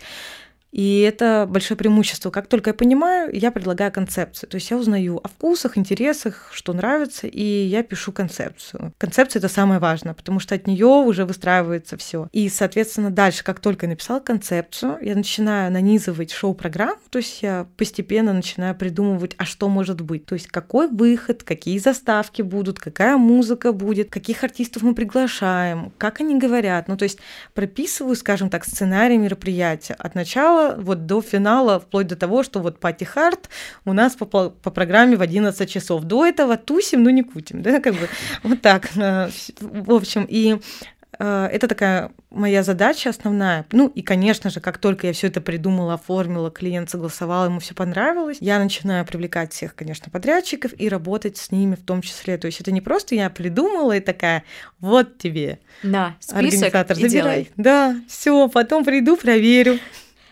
И 0.75 0.99
это 0.99 1.47
большое 1.49 1.77
преимущество. 1.77 2.31
Как 2.31 2.47
только 2.47 2.71
я 2.71 2.73
понимаю, 2.73 3.29
я 3.33 3.49
предлагаю 3.49 3.93
концепцию. 3.93 4.49
То 4.49 4.55
есть 4.55 4.69
я 4.69 4.77
узнаю 4.77 5.21
о 5.23 5.29
вкусах, 5.29 5.77
интересах, 5.77 6.49
что 6.51 6.73
нравится, 6.73 7.27
и 7.27 7.41
я 7.41 7.81
пишу 7.81 8.11
концепцию. 8.11 8.93
Концепция 8.97 9.39
это 9.39 9.47
самое 9.47 9.79
важное, 9.79 10.13
потому 10.13 10.41
что 10.41 10.53
от 10.53 10.67
нее 10.67 10.85
уже 10.85 11.23
выстраивается 11.23 11.95
все. 11.95 12.27
И, 12.33 12.49
соответственно, 12.49 13.09
дальше, 13.09 13.45
как 13.45 13.61
только 13.61 13.85
я 13.85 13.91
написала 13.91 14.19
концепцию, 14.19 14.97
я 15.01 15.15
начинаю 15.15 15.71
нанизывать 15.71 16.33
шоу-программу, 16.33 16.99
то 17.09 17.19
есть 17.19 17.41
я 17.41 17.67
постепенно 17.77 18.33
начинаю 18.33 18.75
придумывать, 18.75 19.33
а 19.37 19.45
что 19.45 19.69
может 19.69 20.01
быть. 20.01 20.25
То 20.25 20.35
есть 20.35 20.47
какой 20.47 20.89
выход, 20.89 21.43
какие 21.43 21.77
заставки 21.77 22.41
будут, 22.41 22.79
какая 22.79 23.15
музыка 23.15 23.71
будет, 23.71 24.09
каких 24.09 24.43
артистов 24.43 24.83
мы 24.83 24.93
приглашаем, 24.93 25.93
как 25.97 26.19
они 26.19 26.37
говорят. 26.37 26.89
Ну, 26.89 26.97
то 26.97 27.03
есть 27.03 27.19
прописываю, 27.53 28.17
скажем 28.17 28.49
так, 28.49 28.65
сценарий 28.65 29.17
мероприятия 29.17 29.93
от 29.93 30.15
начала 30.15 30.64
вот 30.77 31.05
до 31.05 31.21
финала, 31.21 31.79
вплоть 31.79 32.07
до 32.07 32.15
того, 32.15 32.43
что 32.43 32.59
вот 32.59 32.79
Пати 32.79 33.03
Харт 33.03 33.49
у 33.85 33.93
нас 33.93 34.15
по, 34.15 34.25
по 34.25 34.71
программе 34.71 35.15
в 35.15 35.21
11 35.21 35.69
часов. 35.69 36.03
До 36.03 36.25
этого 36.25 36.57
тусим, 36.57 37.03
но 37.03 37.09
не 37.09 37.23
кутим, 37.23 37.61
да, 37.61 37.79
как 37.79 37.93
бы 37.93 38.09
вот 38.43 38.61
так. 38.61 38.89
Э, 38.95 39.29
в 39.59 39.93
общем, 39.93 40.25
и 40.27 40.59
э, 41.19 41.49
это 41.51 41.67
такая 41.67 42.11
моя 42.29 42.63
задача 42.63 43.09
основная. 43.09 43.65
Ну 43.71 43.87
и, 43.87 44.01
конечно 44.01 44.49
же, 44.49 44.59
как 44.59 44.77
только 44.77 45.07
я 45.07 45.13
все 45.13 45.27
это 45.27 45.41
придумала, 45.41 45.95
оформила, 45.95 46.51
клиент 46.51 46.89
согласовал, 46.89 47.45
ему 47.45 47.59
все 47.59 47.73
понравилось, 47.73 48.37
я 48.41 48.59
начинаю 48.59 49.05
привлекать 49.05 49.53
всех, 49.53 49.75
конечно, 49.75 50.11
подрядчиков 50.11 50.71
и 50.77 50.89
работать 50.89 51.37
с 51.37 51.51
ними 51.51 51.75
в 51.75 51.83
том 51.83 52.01
числе. 52.01 52.37
То 52.37 52.47
есть 52.47 52.61
это 52.61 52.71
не 52.71 52.81
просто 52.81 53.15
я 53.15 53.29
придумала 53.29 53.97
и 53.97 53.99
такая, 53.99 54.43
вот 54.79 55.17
тебе. 55.17 55.59
Да, 55.83 56.15
список 56.19 56.37
Организатор, 56.37 56.97
забирай. 56.97 57.09
Делай. 57.09 57.51
Да, 57.57 57.95
все, 58.07 58.47
потом 58.49 58.83
приду, 58.83 59.17
проверю 59.17 59.79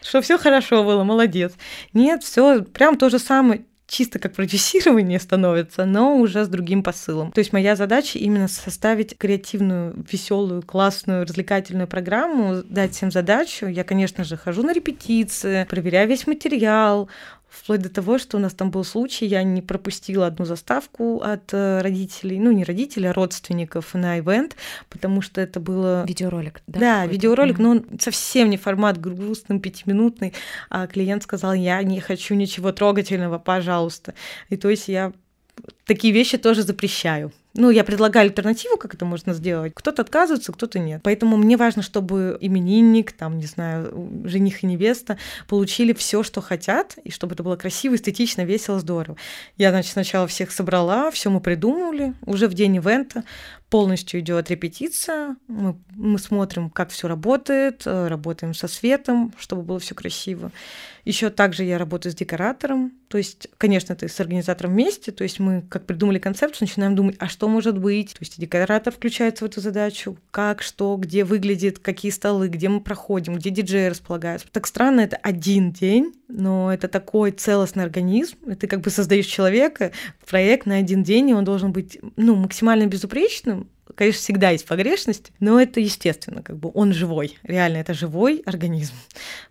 что 0.04 0.22
все 0.22 0.38
хорошо 0.38 0.84
было, 0.84 1.04
молодец. 1.04 1.54
Нет, 1.94 2.24
все 2.24 2.62
прям 2.64 2.98
то 2.98 3.10
же 3.10 3.20
самое, 3.20 3.66
чисто 3.88 4.20
как 4.20 4.34
продюсирование 4.34 5.20
становится, 5.20 5.86
но 5.86 6.18
уже 6.18 6.46
с 6.46 6.48
другим 6.48 6.84
посылом. 6.84 7.32
То 7.32 7.40
есть 7.40 7.54
моя 7.54 7.76
задача 7.76 8.18
именно 8.18 8.48
составить 8.48 9.18
креативную, 9.18 9.94
веселую, 10.12 10.64
классную, 10.64 11.24
развлекательную 11.24 11.88
программу, 11.88 12.64
дать 12.64 12.94
всем 12.94 13.12
задачу. 13.12 13.68
Я, 13.68 13.84
конечно 13.84 14.24
же, 14.24 14.36
хожу 14.36 14.64
на 14.64 14.74
репетиции, 14.74 15.66
проверяю 15.70 16.10
весь 16.10 16.26
материал, 16.28 17.10
Вплоть 17.64 17.82
до 17.82 17.90
того, 17.90 18.18
что 18.18 18.36
у 18.36 18.42
нас 18.42 18.54
там 18.54 18.72
был 18.72 18.84
случай, 18.84 19.26
я 19.26 19.42
не 19.44 19.62
пропустила 19.62 20.28
одну 20.28 20.44
заставку 20.44 21.22
от 21.22 21.54
э, 21.54 21.80
родителей, 21.82 22.38
ну 22.38 22.52
не 22.52 22.66
родителей, 22.66 23.10
а 23.10 23.14
родственников 23.14 23.94
на 23.94 24.20
ивент, 24.20 24.58
потому 24.90 25.22
что 25.22 25.40
это 25.40 25.62
было... 25.62 26.04
Видеоролик, 26.06 26.62
да? 26.68 26.80
Да, 26.80 27.06
видеоролик, 27.06 27.60
mm-hmm. 27.60 27.64
но 27.64 27.70
он 27.70 27.86
совсем 28.02 28.50
не 28.50 28.58
формат 28.58 29.00
грустный, 29.00 29.62
пятиминутный, 29.62 30.34
а 30.70 30.88
клиент 30.88 31.24
сказал, 31.24 31.54
я 31.54 31.82
не 31.84 32.02
хочу 32.02 32.36
ничего 32.36 32.74
трогательного, 32.74 33.40
пожалуйста. 33.40 34.14
И 34.50 34.58
то 34.58 34.70
есть 34.70 34.90
я 34.90 35.14
такие 35.86 36.14
вещи 36.14 36.38
тоже 36.38 36.64
запрещаю. 36.64 37.32
Ну, 37.56 37.70
я 37.70 37.84
предлагаю 37.84 38.26
альтернативу, 38.26 38.78
как 38.78 38.96
это 38.96 39.06
можно 39.06 39.34
сделать. 39.34 39.74
Кто-то 39.76 40.02
отказывается, 40.02 40.52
кто-то 40.52 40.80
нет. 40.80 41.02
Поэтому 41.04 41.38
мне 41.38 41.56
важно, 41.56 41.84
чтобы 41.84 42.36
именинник, 42.42 43.12
там, 43.12 43.38
не 43.38 43.46
знаю, 43.46 44.24
жених 44.26 44.64
и 44.64 44.68
невеста 44.68 45.20
получили 45.48 45.94
все, 45.94 46.24
что 46.24 46.42
хотят, 46.42 46.98
и 47.04 47.12
чтобы 47.12 47.36
это 47.36 47.44
было 47.44 47.56
красиво, 47.56 47.94
эстетично, 47.94 48.42
весело, 48.42 48.80
здорово. 48.80 49.18
Я, 49.58 49.70
значит, 49.70 49.92
сначала 49.92 50.26
всех 50.26 50.52
собрала, 50.52 51.12
все 51.12 51.30
мы 51.30 51.42
придумали. 51.42 52.16
Уже 52.26 52.48
в 52.48 52.56
день 52.56 52.78
ивента 52.78 53.24
полностью 53.74 54.20
идет 54.20 54.52
репетиция. 54.52 55.36
Мы, 55.48 55.76
мы 55.96 56.20
смотрим, 56.20 56.70
как 56.70 56.92
все 56.92 57.08
работает, 57.08 57.82
э, 57.88 58.08
работаем 58.08 58.54
со 58.54 58.68
светом, 58.68 59.34
чтобы 59.40 59.64
было 59.64 59.80
все 59.80 59.96
красиво. 59.96 60.52
Еще 61.06 61.32
также 61.32 61.64
я 61.64 61.80
работаю 61.80 62.14
с 62.14 62.16
декоратором, 62.16 62.94
то 63.10 63.18
есть, 63.18 63.48
конечно, 63.58 63.94
ты 63.96 64.08
с 64.08 64.20
организатором 64.20 64.72
вместе, 64.72 65.12
то 65.12 65.24
есть 65.24 65.40
мы, 65.40 65.62
как 65.70 65.86
придумали 65.86 66.18
концепцию, 66.18 66.68
начинаем 66.68 66.96
думать, 66.96 67.16
а 67.20 67.28
что 67.28 67.50
может 67.50 67.78
быть, 67.78 68.14
то 68.14 68.20
есть 68.22 68.40
декоратор 68.40 68.94
включается 68.94 69.44
в 69.44 69.48
эту 69.50 69.60
задачу, 69.60 70.18
как, 70.32 70.62
что, 70.62 70.96
где 70.96 71.26
выглядит, 71.26 71.80
какие 71.80 72.12
столы, 72.12 72.48
где 72.48 72.70
мы 72.70 72.80
проходим, 72.80 73.36
где 73.36 73.50
диджеи 73.50 73.88
располагаются. 73.88 74.48
Так 74.52 74.66
странно, 74.66 75.02
это 75.02 75.18
один 75.18 75.74
день, 75.74 76.14
но 76.30 76.74
это 76.74 76.88
такой 76.88 77.32
целостный 77.32 77.84
организм, 77.84 78.38
и 78.50 78.56
ты 78.56 78.68
как 78.68 78.80
бы 78.80 78.90
создаешь 78.90 79.26
человека, 79.26 79.92
проект 80.26 80.66
на 80.66 80.78
один 80.78 81.04
день, 81.04 81.30
и 81.30 81.34
он 81.34 81.44
должен 81.44 81.74
быть 81.74 82.00
ну, 82.16 82.36
максимально 82.36 82.88
безупречным, 82.88 83.63
Конечно, 83.96 84.20
всегда 84.20 84.50
есть 84.50 84.66
погрешность, 84.66 85.32
но 85.40 85.60
это 85.60 85.80
естественно, 85.80 86.42
как 86.42 86.58
бы 86.58 86.72
он 86.74 86.94
живой, 86.94 87.38
реально 87.44 87.78
это 87.78 87.94
живой 87.94 88.42
организм. 88.46 88.94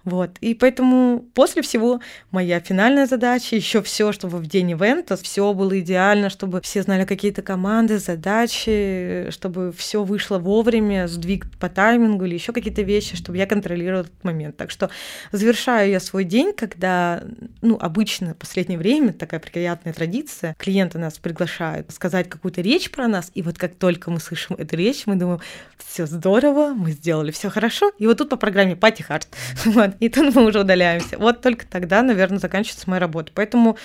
Вот. 0.04 0.32
И 0.40 0.54
поэтому 0.54 1.24
после 1.32 1.62
всего 1.62 2.00
моя 2.32 2.58
финальная 2.58 3.06
задача, 3.06 3.54
еще 3.54 3.82
все, 3.82 4.10
чтобы 4.10 4.38
в 4.38 4.46
день 4.46 4.72
ивента 4.72 5.16
все 5.16 5.52
было 5.52 5.78
идеально, 5.78 6.28
чтобы 6.28 6.60
все 6.60 6.82
знали 6.82 7.04
какие-то 7.04 7.42
команды, 7.42 7.98
задачи, 7.98 9.28
чтобы 9.30 9.72
все 9.72 10.02
вышло 10.02 10.38
вовремя, 10.38 11.06
сдвиг 11.06 11.46
по 11.60 11.68
таймингу 11.68 12.24
или 12.24 12.34
еще 12.34 12.52
какие-то 12.52 12.82
вещи, 12.82 13.16
чтобы 13.16 13.38
я 13.38 13.46
контролировала 13.46 14.02
этот 14.02 14.24
момент. 14.24 14.56
Так 14.56 14.72
что 14.72 14.90
завершаю 15.30 15.90
я 15.90 16.00
свой 16.00 16.24
день, 16.24 16.52
когда, 16.52 17.22
ну, 17.60 17.78
обычно 17.80 18.34
в 18.34 18.38
последнее 18.38 18.78
время 18.78 19.12
такая 19.12 19.38
приятная 19.38 19.92
традиция, 19.92 20.56
клиенты 20.58 20.98
нас 20.98 21.18
приглашают 21.18 21.92
сказать 21.92 22.28
какую-то 22.28 22.60
речь 22.60 22.90
про 22.90 23.06
нас, 23.06 23.30
и 23.34 23.42
вот 23.42 23.58
как 23.58 23.74
только 23.74 24.10
мы 24.10 24.18
слышим 24.32 24.56
эту 24.56 24.76
речь, 24.76 25.06
мы 25.06 25.16
думаем, 25.16 25.40
все 25.78 26.06
здорово, 26.06 26.72
мы 26.74 26.92
сделали 26.92 27.30
все 27.30 27.50
хорошо. 27.50 27.92
И 27.98 28.06
вот 28.06 28.18
тут 28.18 28.30
по 28.30 28.36
программе 28.36 28.76
Пати 28.76 29.02
Харт. 29.02 29.28
Вот, 29.64 29.90
и 30.00 30.08
тут 30.08 30.34
мы 30.34 30.44
уже 30.44 30.60
удаляемся. 30.60 31.18
Вот 31.18 31.42
только 31.42 31.66
тогда, 31.66 32.02
наверное, 32.02 32.38
заканчивается 32.38 32.88
моя 32.88 33.00
работа. 33.00 33.32
Поэтому 33.34 33.76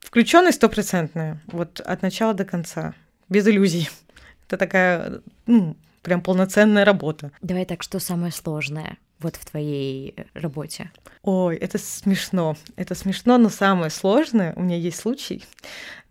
включенность 0.00 0.56
стопроцентная, 0.56 1.40
вот 1.46 1.80
от 1.80 2.02
начала 2.02 2.34
до 2.34 2.44
конца, 2.44 2.94
без 3.28 3.46
иллюзий. 3.46 3.88
Это 4.46 4.58
такая, 4.58 5.20
ну, 5.46 5.76
прям 6.02 6.20
полноценная 6.20 6.84
работа. 6.84 7.30
Давай 7.40 7.64
так, 7.64 7.82
что 7.82 7.98
самое 7.98 8.32
сложное 8.32 8.98
вот 9.20 9.36
в 9.36 9.44
твоей 9.44 10.14
работе? 10.34 10.90
Ой, 11.22 11.56
это 11.56 11.78
смешно. 11.78 12.56
Это 12.76 12.94
смешно, 12.94 13.38
но 13.38 13.48
самое 13.48 13.90
сложное, 13.90 14.52
у 14.56 14.62
меня 14.62 14.76
есть 14.76 14.98
случай, 14.98 15.44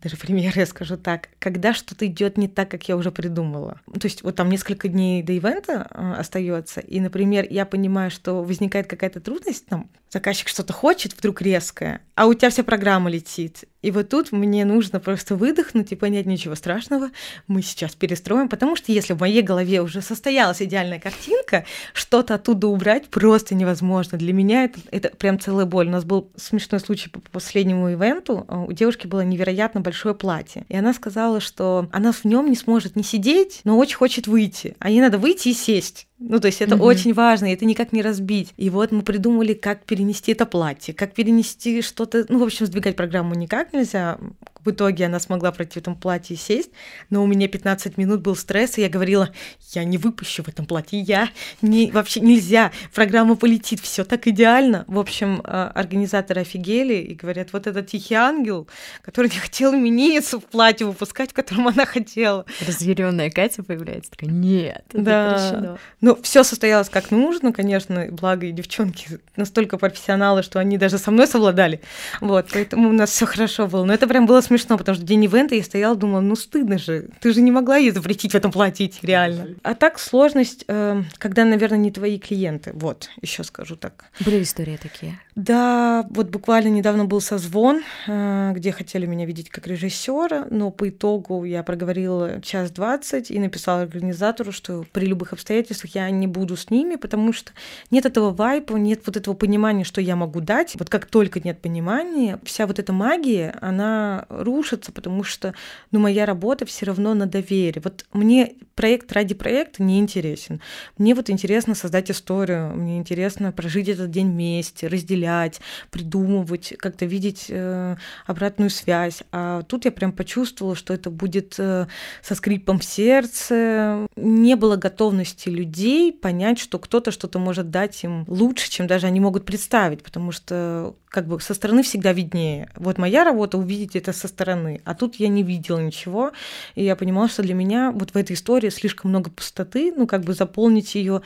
даже 0.04 0.18
пример 0.18 0.54
я 0.56 0.66
скажу 0.66 0.98
так, 0.98 1.30
когда 1.40 1.74
что-то 1.74 2.06
идет 2.06 2.38
не 2.38 2.48
так, 2.48 2.70
как 2.70 2.88
я 2.88 2.98
уже 2.98 3.12
придумала. 3.12 3.80
То 4.00 4.06
есть 4.06 4.22
вот 4.22 4.36
там 4.36 4.50
несколько 4.50 4.88
дней 4.88 5.24
до 5.24 5.34
ивента 5.34 5.88
а, 5.90 6.16
остается, 6.20 6.82
и, 6.82 7.00
например, 7.00 7.48
я 7.50 7.66
понимаю, 7.66 8.12
что 8.12 8.44
возникает 8.44 8.88
какая-то 8.88 9.22
трудность, 9.22 9.66
там 9.66 9.90
заказчик 10.10 10.48
что-то 10.48 10.74
хочет 10.74 11.14
вдруг 11.14 11.42
резкое, 11.42 12.02
а 12.16 12.28
у 12.28 12.34
тебя 12.34 12.50
вся 12.50 12.64
программа 12.64 13.10
летит. 13.10 13.64
И 13.82 13.92
вот 13.92 14.10
тут 14.10 14.32
мне 14.32 14.64
нужно 14.64 15.00
просто 15.02 15.36
выдохнуть 15.36 15.92
и 15.92 15.96
понять 15.96 16.26
ничего 16.26 16.56
страшного, 16.56 17.10
мы 17.48 17.62
сейчас 17.62 17.96
перестроим, 17.96 18.48
потому 18.48 18.76
что 18.76 18.92
если 18.92 19.14
в 19.14 19.20
моей 19.20 19.42
голове 19.42 19.82
уже 19.82 20.02
состоялась 20.02 20.62
идеальная 20.62 21.00
картинка, 21.00 21.66
что-то 21.94 22.36
оттуда 22.36 22.68
убрать 22.68 23.10
просто 23.10 23.56
невозможно. 23.56 24.18
Для 24.18 24.32
меня 24.32 24.66
это, 24.66 24.80
это 24.92 25.10
прям 25.10 25.40
целая 25.40 25.66
боль. 25.66 25.88
У 25.88 25.92
нас 25.92 26.06
был 26.06 26.32
смешной 26.38 26.80
случай 26.80 27.10
по 27.10 27.20
последнему 27.20 27.92
ивенту. 27.92 28.46
А, 28.48 28.62
у 28.62 28.72
девушки 28.72 29.08
было 29.08 29.22
невероятно 29.22 29.82
большое 29.94 30.16
платье. 30.16 30.66
И 30.70 30.76
она 30.76 30.92
сказала, 30.92 31.40
что 31.40 31.88
она 31.92 32.12
в 32.12 32.26
нем 32.26 32.50
не 32.50 32.56
сможет 32.56 32.96
не 32.96 33.04
сидеть, 33.04 33.62
но 33.64 33.78
очень 33.78 33.98
хочет 33.98 34.26
выйти. 34.26 34.76
А 34.80 34.90
ей 34.90 35.02
надо 35.02 35.20
выйти 35.20 35.50
и 35.50 35.54
сесть. 35.54 36.08
Ну, 36.26 36.40
то 36.40 36.48
есть 36.48 36.62
это 36.62 36.76
угу. 36.76 36.86
очень 36.86 37.14
важно, 37.14 37.48
и 37.48 37.54
это 37.54 37.66
никак 37.66 37.92
не 37.92 38.02
разбить. 38.02 38.54
И 38.56 38.70
вот 38.70 38.92
мы 38.92 39.02
придумали, 39.02 39.54
как 39.54 39.84
перенести 39.84 40.32
это 40.32 40.46
платье, 40.46 40.94
как 40.94 41.14
перенести 41.14 41.82
что-то, 41.82 42.26
ну, 42.30 42.40
в 42.40 42.44
общем, 42.44 42.66
сдвигать 42.66 42.96
программу 42.96 43.36
никак 43.36 43.74
нельзя. 43.74 44.18
В 44.64 44.72
итоге 44.72 45.08
она 45.08 45.20
смогла 45.20 45.52
пройти 45.52 45.74
в 45.74 45.82
этом 45.82 45.96
платье 45.96 46.36
и 46.36 46.40
сесть, 46.40 46.72
но 47.10 47.22
у 47.22 47.28
меня 47.28 47.50
15 47.50 47.98
минут 47.98 48.22
был 48.22 48.36
стресс, 48.38 48.78
и 48.78 48.82
я 48.82 48.88
говорила, 48.88 49.30
я 49.72 49.84
не 49.84 49.98
выпущу 49.98 50.44
в 50.44 50.48
этом 50.48 50.66
платье, 50.66 51.02
я 51.02 51.30
не, 51.62 51.92
вообще 51.92 52.22
нельзя, 52.22 52.72
программа 52.94 53.36
полетит, 53.36 53.82
все 53.82 54.06
так 54.06 54.26
идеально. 54.28 54.86
В 54.88 55.00
общем, 55.00 55.42
а, 55.44 55.70
организаторы 55.76 56.42
офигели 56.42 56.96
и 56.96 57.14
говорят, 57.14 57.52
вот 57.52 57.68
этот 57.68 57.88
тихий 57.88 58.16
ангел, 58.16 58.70
который 59.02 59.30
не 59.30 59.38
хотел 59.38 59.74
именинницу 59.76 60.40
в 60.40 60.46
платье 60.46 60.88
выпускать, 60.88 61.32
в 61.32 61.34
котором 61.34 61.68
она 61.68 61.86
хотела. 61.86 62.46
Разъяренная 62.66 63.30
Катя 63.30 63.64
появляется, 63.64 64.12
такая, 64.12 64.30
нет, 64.30 64.86
это 64.94 65.02
да. 65.02 65.78
Ну, 66.00 66.13
все 66.22 66.44
состоялось 66.44 66.90
как 66.90 67.12
нужно, 67.12 67.52
конечно, 67.52 68.08
благо 68.12 68.46
и 68.46 68.52
девчонки 68.52 69.20
настолько 69.36 69.78
профессионалы, 69.78 70.44
что 70.44 70.60
они 70.60 70.78
даже 70.78 70.98
со 70.98 71.12
мной 71.12 71.28
совладали. 71.28 71.82
Вот, 72.22 72.48
поэтому 72.52 72.90
у 72.90 72.94
нас 72.94 73.10
все 73.10 73.26
хорошо 73.26 73.68
было. 73.68 73.84
Но 73.86 73.94
это 73.94 74.08
прям 74.08 74.26
было 74.26 74.42
смешно, 74.42 74.78
потому 74.78 74.96
что 74.96 75.06
день 75.06 75.24
ивента 75.24 75.56
я 75.56 75.64
стояла, 75.64 75.96
думала, 75.96 76.22
ну 76.22 76.36
стыдно 76.36 76.78
же, 76.78 77.10
ты 77.20 77.34
же 77.34 77.42
не 77.42 77.52
могла 77.52 77.78
ей 77.78 77.92
запретить 77.92 78.34
в 78.34 78.36
этом 78.36 78.52
платить, 78.52 79.00
реально. 79.02 79.56
А 79.64 79.74
так 79.74 80.00
сложность, 80.00 80.66
э, 80.68 81.04
когда, 81.18 81.46
наверное, 81.46 81.78
не 81.78 81.92
твои 81.92 82.20
клиенты. 82.20 82.72
Вот, 82.74 83.10
еще 83.22 83.44
скажу 83.44 83.76
так. 83.76 84.06
Были 84.20 84.44
истории 84.44 84.78
такие? 84.82 85.20
Да, 85.36 86.06
вот 86.12 86.30
буквально 86.30 86.68
недавно 86.68 87.06
был 87.06 87.20
созвон, 87.20 87.82
э, 88.08 88.52
где 88.54 88.72
хотели 88.72 89.08
меня 89.08 89.26
видеть 89.26 89.50
как 89.50 89.66
режиссера, 89.66 90.46
но 90.52 90.70
по 90.70 90.90
итогу 90.90 91.44
я 91.44 91.64
проговорила 91.64 92.40
час 92.42 92.70
двадцать 92.70 93.32
и 93.32 93.40
написала 93.40 93.82
организатору, 93.82 94.52
что 94.52 94.86
при 94.92 95.08
любых 95.08 95.34
обстоятельствах 95.34 95.96
я 95.96 96.08
не 96.12 96.28
буду 96.28 96.56
с 96.56 96.70
ними, 96.70 96.98
потому 96.98 97.34
что 97.34 97.52
нет 97.90 98.06
этого 98.06 98.30
вайпа, 98.30 98.76
нет 98.76 99.02
вот 99.08 99.18
этого 99.18 99.34
понимания, 99.34 99.84
что 99.84 100.02
я 100.02 100.16
могу 100.16 100.40
дать. 100.40 100.76
Вот 100.76 100.92
как 100.92 101.08
только 101.08 101.40
нет 101.40 101.60
понимания, 101.62 102.40
вся 102.44 102.68
вот 102.68 102.78
эта 102.78 102.94
магия, 102.94 103.56
она 103.60 104.28
рушится, 104.30 104.92
потому 104.92 105.24
что, 105.24 105.56
ну, 105.90 105.98
моя 106.00 106.28
работа 106.28 106.68
все 106.68 106.86
равно 106.86 107.16
на 107.16 107.26
доверие. 107.26 107.82
Вот 107.84 108.06
мне 108.14 108.54
проект 108.76 109.12
ради 109.12 109.34
проекта 109.34 109.82
не 109.82 109.98
интересен. 109.98 110.62
Мне 111.00 111.16
вот 111.16 111.32
интересно 111.32 111.74
создать 111.74 112.12
историю, 112.12 112.76
мне 112.76 113.00
интересно 113.00 113.52
прожить 113.52 113.90
этот 113.90 114.12
день 114.12 114.30
вместе, 114.30 114.86
разделить 114.86 115.23
размышлять, 115.24 115.62
придумывать, 115.92 116.74
как-то 116.78 117.06
видеть 117.06 117.46
э, 117.50 117.96
обратную 118.26 118.70
связь. 118.70 119.24
А 119.32 119.64
тут 119.64 119.86
я 119.86 119.92
прям 119.92 120.12
почувствовала, 120.12 120.76
что 120.76 120.94
это 120.94 121.10
будет 121.10 121.56
э, 121.58 121.88
со 122.22 122.36
скрипом 122.36 122.80
в 122.80 122.84
сердце. 122.84 124.08
Не 124.16 124.56
было 124.56 124.76
готовности 124.76 125.50
людей 125.50 126.12
понять, 126.12 126.60
что 126.60 126.80
кто-то 126.80 127.12
что-то 127.12 127.40
может 127.40 127.70
дать 127.70 128.04
им 128.04 128.26
лучше, 128.28 128.70
чем 128.70 128.88
даже 128.88 129.08
они 129.08 129.20
могут 129.20 129.46
представить, 129.46 130.04
потому 130.04 130.32
что 130.32 130.96
как 131.10 131.28
бы 131.28 131.40
со 131.40 131.54
стороны 131.54 131.84
всегда 131.84 132.12
виднее. 132.14 132.70
Вот 132.76 132.98
моя 132.98 133.24
работа 133.24 133.58
увидеть 133.58 133.96
это 133.96 134.14
со 134.14 134.28
стороны, 134.28 134.82
а 134.84 134.96
тут 134.96 135.16
я 135.16 135.28
не 135.28 135.44
видела 135.44 135.80
ничего, 135.80 136.32
и 136.76 136.84
я 136.84 136.96
понимала, 136.96 137.30
что 137.30 137.44
для 137.44 137.54
меня 137.54 137.92
вот 137.92 138.12
в 138.12 138.18
этой 138.18 138.34
истории 138.34 138.70
слишком 138.70 139.12
много 139.12 139.30
пустоты, 139.30 139.94
ну 139.96 140.08
как 140.08 140.22
бы 140.22 140.34
заполнить 140.34 140.96
ее 140.96 141.22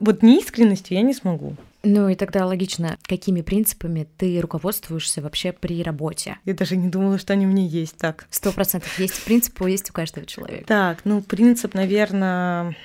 вот 0.00 0.22
неискренностью 0.22 0.96
я 0.96 1.02
не 1.02 1.14
смогу. 1.14 1.56
Ну 1.84 2.08
и 2.08 2.14
тогда 2.14 2.46
логично, 2.46 2.98
какими 3.02 3.42
принципами 3.42 4.08
ты 4.16 4.40
руководствуешься 4.40 5.20
вообще 5.22 5.52
при 5.52 5.82
работе? 5.82 6.38
Я 6.44 6.54
даже 6.54 6.76
не 6.76 6.88
думала, 6.88 7.18
что 7.18 7.32
они 7.32 7.46
у 7.46 7.50
меня 7.50 7.64
есть 7.64 7.96
так. 7.96 8.26
Сто 8.30 8.52
процентов 8.52 8.98
есть 8.98 9.24
принципы, 9.24 9.70
есть 9.70 9.90
у 9.90 9.92
каждого 9.92 10.26
человека. 10.26 10.64
Так, 10.66 11.04
ну 11.04 11.22
принцип, 11.22 11.74
наверное, 11.74 12.76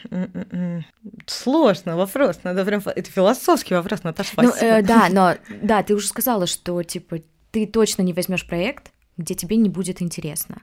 сложно 1.26 1.96
вопрос, 1.96 2.40
надо 2.44 2.66
прям 2.66 2.82
это 2.86 3.10
философский 3.10 3.74
вопрос, 3.74 4.04
Наташа. 4.04 4.34
Ну 4.38 4.52
э, 4.60 4.82
да, 4.82 5.08
но 5.10 5.36
да, 5.62 5.84
ты 5.84 5.96
уже 5.96 6.08
сказала, 6.08 6.48
что 6.48 6.82
типа 6.84 7.20
ты 7.52 7.66
точно 7.66 8.02
не 8.02 8.14
возьмешь 8.14 8.46
проект, 8.46 8.92
где 9.18 9.36
тебе 9.36 9.58
не 9.58 9.70
будет 9.70 10.02
интересно. 10.02 10.62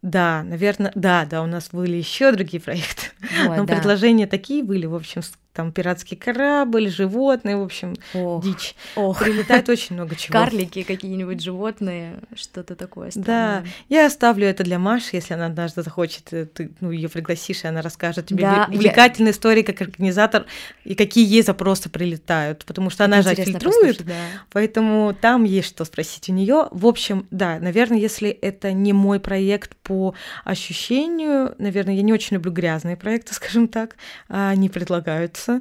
Да, 0.00 0.44
наверное, 0.44 0.92
да, 0.94 1.24
да, 1.24 1.42
у 1.42 1.46
нас 1.46 1.70
были 1.72 1.96
еще 1.96 2.30
другие 2.30 2.60
проекты. 2.60 3.06
Вот, 3.44 3.56
Но 3.56 3.64
да. 3.64 3.74
предложения 3.74 4.28
такие 4.28 4.62
были, 4.62 4.86
в 4.86 4.94
общем, 4.94 5.22
там 5.58 5.72
пиратский 5.72 6.16
корабль, 6.16 6.88
животные, 6.88 7.56
в 7.56 7.62
общем, 7.62 7.96
ох, 8.14 8.44
дичь. 8.44 8.76
Ох. 8.94 9.18
Прилетает 9.18 9.68
очень 9.68 9.96
много 9.96 10.14
чего. 10.14 10.32
Карлики 10.32 10.84
какие-нибудь 10.84 11.42
животные, 11.42 12.20
что-то 12.36 12.76
такое 12.76 13.10
странное. 13.10 13.62
Да, 13.62 13.68
я 13.88 14.06
оставлю 14.06 14.46
это 14.46 14.62
для 14.62 14.78
Маши, 14.78 15.16
если 15.16 15.34
она 15.34 15.46
однажды 15.46 15.82
захочет, 15.82 16.32
э, 16.32 16.46
ты 16.46 16.70
ну, 16.78 16.92
ее 16.92 17.08
пригласишь, 17.08 17.64
и 17.64 17.66
она 17.66 17.82
расскажет 17.82 18.26
тебе 18.28 18.42
да, 18.42 18.68
увлекательные 18.72 19.30
я... 19.30 19.32
истории 19.32 19.62
как 19.62 19.80
организатор 19.80 20.46
и 20.84 20.94
какие 20.94 21.26
ей 21.26 21.42
запросы 21.42 21.88
прилетают, 21.88 22.64
потому 22.64 22.88
что 22.88 23.04
она 23.04 23.22
же 23.22 23.34
фильтрует, 23.34 24.04
да. 24.06 24.14
поэтому 24.52 25.12
там 25.20 25.42
есть 25.42 25.66
что 25.66 25.84
спросить 25.84 26.28
у 26.28 26.32
нее. 26.32 26.68
В 26.70 26.86
общем, 26.86 27.26
да, 27.32 27.58
наверное, 27.58 27.98
если 27.98 28.30
это 28.30 28.70
не 28.72 28.92
мой 28.92 29.18
проект 29.18 29.74
по 29.78 30.14
ощущению, 30.44 31.56
наверное, 31.58 31.96
я 31.96 32.02
не 32.02 32.12
очень 32.12 32.36
люблю 32.36 32.52
грязные 32.52 32.96
проекты, 32.96 33.34
скажем 33.38 33.66
так, 33.66 33.96
они 34.28 34.68
предлагаются 34.68 35.47
нравится. 35.48 35.60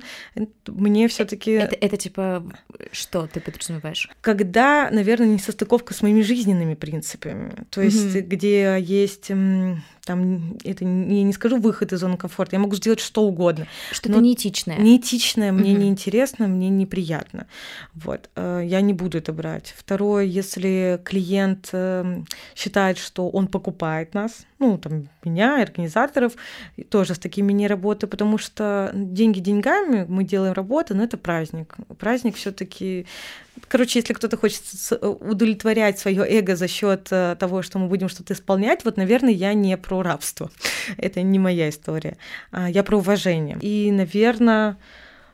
Мне 0.68 1.08
все-таки. 1.08 1.52
Это, 1.52 1.76
это 1.80 1.98
типа 1.98 2.44
что 2.92 3.28
ты 3.28 3.40
подразумеваешь? 3.40 4.10
Когда, 4.22 4.90
наверное, 4.92 5.28
не 5.28 5.40
состыковка 5.40 5.94
с 5.94 6.02
моими 6.02 6.22
жизненными 6.22 6.76
принципами. 6.76 7.66
То 7.70 7.82
есть, 7.82 8.16
mm-hmm. 8.16 8.22
где 8.22 8.78
есть 8.80 9.32
там, 10.08 10.56
это 10.64 10.86
я 10.86 11.24
не 11.24 11.34
скажу 11.34 11.58
выход 11.58 11.92
из 11.92 12.00
зоны 12.00 12.16
комфорта, 12.16 12.56
я 12.56 12.60
могу 12.60 12.76
сделать 12.76 13.02
что 13.02 13.24
угодно. 13.24 13.68
Что-то 13.92 14.20
неэтичное. 14.22 14.78
Неэтичное, 14.78 15.52
мне 15.52 15.74
mm-hmm. 15.74 15.78
неинтересно, 15.78 16.48
мне 16.48 16.70
неприятно. 16.70 17.46
Вот, 17.94 18.30
э, 18.36 18.62
я 18.66 18.80
не 18.80 18.94
буду 18.94 19.18
это 19.18 19.34
брать. 19.34 19.74
Второе, 19.78 20.24
если 20.24 21.02
клиент 21.04 21.70
эм, 21.74 22.26
считает, 22.56 22.98
что 22.98 23.30
он 23.30 23.48
покупает 23.48 24.14
нас, 24.14 24.46
ну, 24.60 24.78
там, 24.78 25.10
меня, 25.26 25.62
организаторов, 25.62 26.34
тоже 26.90 27.14
с 27.14 27.20
такими 27.20 27.52
не 27.52 27.68
работаю, 27.68 28.10
потому 28.10 28.38
что 28.38 28.92
деньги 28.94 29.40
деньгами, 29.40 30.06
мы 30.08 30.24
делаем 30.24 30.54
работу, 30.54 30.96
но 30.96 31.04
это 31.04 31.18
праздник. 31.18 31.76
Праздник 32.00 32.38
все 32.38 32.52
таки 32.52 33.06
Короче, 33.68 34.00
если 34.00 34.14
кто-то 34.14 34.38
хочет 34.38 34.62
удовлетворять 35.02 36.00
свое 36.00 36.24
эго 36.28 36.56
за 36.56 36.68
счет 36.68 37.08
э, 37.12 37.36
того, 37.40 37.62
что 37.62 37.80
мы 37.80 37.88
будем 37.88 38.08
что-то 38.08 38.34
исполнять, 38.34 38.86
вот, 38.86 38.98
наверное, 38.98 39.34
я 39.34 39.54
не 39.54 39.78
про 39.78 39.97
рабство. 40.02 40.52
Это 40.98 41.22
не 41.22 41.40
моя 41.40 41.70
история. 41.70 42.18
А, 42.52 42.70
я 42.70 42.84
про 42.84 42.98
уважение. 42.98 43.58
И, 43.62 43.92
наверное, 43.92 44.78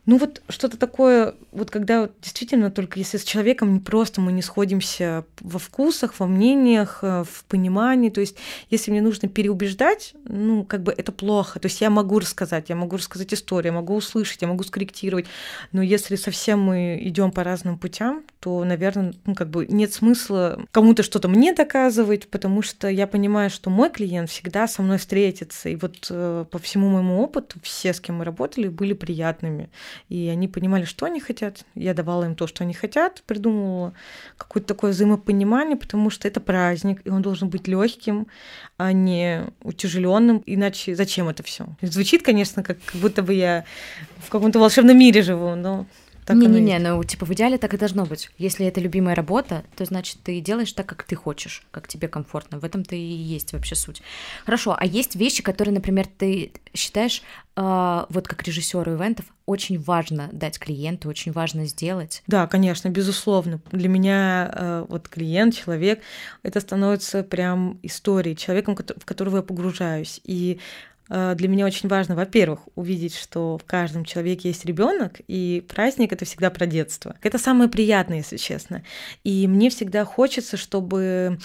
ну 0.06 0.18
вот 0.18 0.42
что-то 0.50 0.78
такое, 0.78 1.36
вот 1.52 1.72
когда 1.72 2.10
действительно 2.22 2.72
только 2.72 3.00
если 3.00 3.18
с 3.18 3.24
человеком 3.24 3.74
не 3.74 3.80
просто 3.80 4.20
мы 4.20 4.34
не 4.34 4.42
сходимся 4.42 5.26
во 5.40 5.60
вкусах, 5.60 6.20
во 6.20 6.28
мнениях, 6.28 7.00
э, 7.04 7.24
в 7.24 7.46
понимании, 7.46 8.10
то 8.10 8.20
есть 8.20 8.36
если 8.70 8.92
мне 8.92 9.02
нужно 9.02 9.30
переубеждать, 9.30 10.14
ну 10.26 10.66
как 10.66 10.84
бы 10.84 10.94
это 10.96 11.14
плохо, 11.14 11.60
то 11.60 11.68
есть 11.68 11.80
я 11.80 11.90
могу 11.90 12.20
рассказать, 12.20 12.68
я 12.68 12.76
могу 12.76 12.98
рассказать 12.98 13.34
историю, 13.34 13.72
я 13.72 13.80
могу 13.80 13.96
услышать, 13.96 14.42
я 14.42 14.48
могу 14.50 14.64
скорректировать, 14.64 15.26
но 15.72 15.82
если 15.82 16.18
совсем 16.18 16.60
мы 16.60 17.00
идем 17.02 17.32
по 17.32 17.46
разным 17.46 17.78
путям, 17.78 18.24
то, 18.42 18.62
наверное, 18.66 19.14
ну 19.26 19.36
как 19.36 19.50
бы 19.50 19.66
нет 19.68 19.94
смысла 19.94 20.66
кому-то 20.72 21.04
что-то 21.04 21.30
мне 21.30 21.54
доказывать, 21.54 22.28
потому 22.28 22.62
что 22.62 22.90
я 22.90 23.08
понимаю, 23.08 23.50
что 23.50 23.70
мой 23.70 23.90
клиент 23.90 24.30
всегда 24.30 24.68
со 24.68 24.82
мной 24.82 24.98
встретится, 24.98 25.70
и 25.70 25.78
вот 25.78 26.08
э, 26.10 26.46
по 26.52 26.60
всему 26.60 26.90
моему 26.90 27.22
опыту 27.22 27.60
все, 27.64 27.94
с 27.94 28.02
кем 28.02 28.18
мы 28.18 28.26
работали, 28.26 28.68
были 28.68 28.92
приятными 28.92 29.70
и 30.10 30.28
они 30.30 30.48
понимали, 30.48 30.86
что 30.86 31.06
они 31.06 31.20
хотят. 31.20 31.66
Я 31.76 31.94
давала 31.94 32.26
им 32.26 32.36
то, 32.36 32.48
что 32.48 32.64
они 32.64 32.74
хотят, 32.74 33.24
придумывала 33.26 33.94
какое-то 34.38 34.68
такое 34.68 34.92
взаимопонимание, 34.92 35.78
потому 35.78 36.10
что 36.10 36.28
это 36.28 36.40
праздник, 36.40 37.02
и 37.06 37.10
он 37.10 37.22
должен 37.22 37.50
быть 37.50 37.68
легким, 37.68 38.28
а 38.78 38.92
не 38.92 39.46
утяжеленным. 39.62 40.44
Иначе 40.46 40.96
зачем 40.96 41.30
это 41.30 41.44
все? 41.44 41.68
Звучит, 41.82 42.24
конечно, 42.24 42.64
как 42.64 42.78
будто 42.94 43.24
бы 43.24 43.34
я 43.34 43.66
в 44.18 44.30
каком-то 44.30 44.60
волшебном 44.60 44.98
мире 44.98 45.22
живу, 45.22 45.56
но 45.56 45.86
Не-не-не, 46.30 46.80
ну 46.80 47.04
типа 47.04 47.26
в 47.26 47.34
идеале 47.34 47.58
так 47.58 47.74
и 47.74 47.78
должно 47.78 48.06
быть. 48.06 48.30
Если 48.38 48.66
это 48.66 48.80
любимая 48.80 49.16
работа, 49.16 49.64
то 49.76 49.86
значит 49.86 50.20
ты 50.24 50.40
делаешь 50.40 50.72
так, 50.74 50.86
как 50.86 51.04
ты 51.04 51.16
хочешь, 51.16 51.66
как 51.72 51.88
тебе 51.88 52.08
комфортно. 52.08 52.60
В 52.60 52.66
этом-то 52.66 52.96
и 52.96 53.00
есть 53.00 53.54
вообще 53.54 53.76
суть. 53.76 54.02
Хорошо, 54.46 54.76
а 54.78 54.86
есть 54.86 55.16
вещи, 55.16 55.44
которые, 55.44 55.74
например, 55.74 56.08
ты 56.18 56.52
считаешь, 56.74 57.22
э, 57.56 58.06
вот 58.10 58.28
как 58.28 58.44
режиссеру 58.44 58.94
ивентов, 58.94 59.26
очень 59.46 59.80
важно 59.80 60.30
дать 60.32 60.58
клиенту, 60.58 61.10
очень 61.10 61.32
важно 61.32 61.66
сделать? 61.66 62.24
Да, 62.28 62.48
конечно, 62.48 62.90
безусловно. 62.90 63.60
Для 63.72 63.90
меня 63.90 64.52
э, 64.54 64.86
вот 64.88 65.10
клиент, 65.10 65.56
человек, 65.56 66.02
это 66.44 66.60
становится 66.60 67.24
прям 67.24 67.80
историей, 67.84 68.38
человеком, 68.38 68.76
в 68.76 69.06
которого 69.06 69.38
я 69.38 69.44
погружаюсь. 69.44 70.22
И 70.24 70.60
для 71.14 71.48
меня 71.48 71.66
очень 71.66 71.90
важно, 71.90 72.16
во-первых, 72.16 72.62
увидеть, 72.74 73.16
что 73.16 73.60
в 73.60 73.66
каждом 73.66 74.04
человеке 74.04 74.50
есть 74.50 74.66
ребенок, 74.66 75.22
и 75.28 75.64
праздник 75.68 76.12
это 76.12 76.26
всегда 76.26 76.50
про 76.50 76.66
детство. 76.66 77.16
Это 77.22 77.38
самое 77.38 77.70
приятное, 77.70 78.18
если 78.18 78.38
честно. 78.38 78.84
И 79.24 79.48
мне 79.48 79.70
всегда 79.70 80.06
хочется, 80.06 80.58
чтобы 80.58 81.38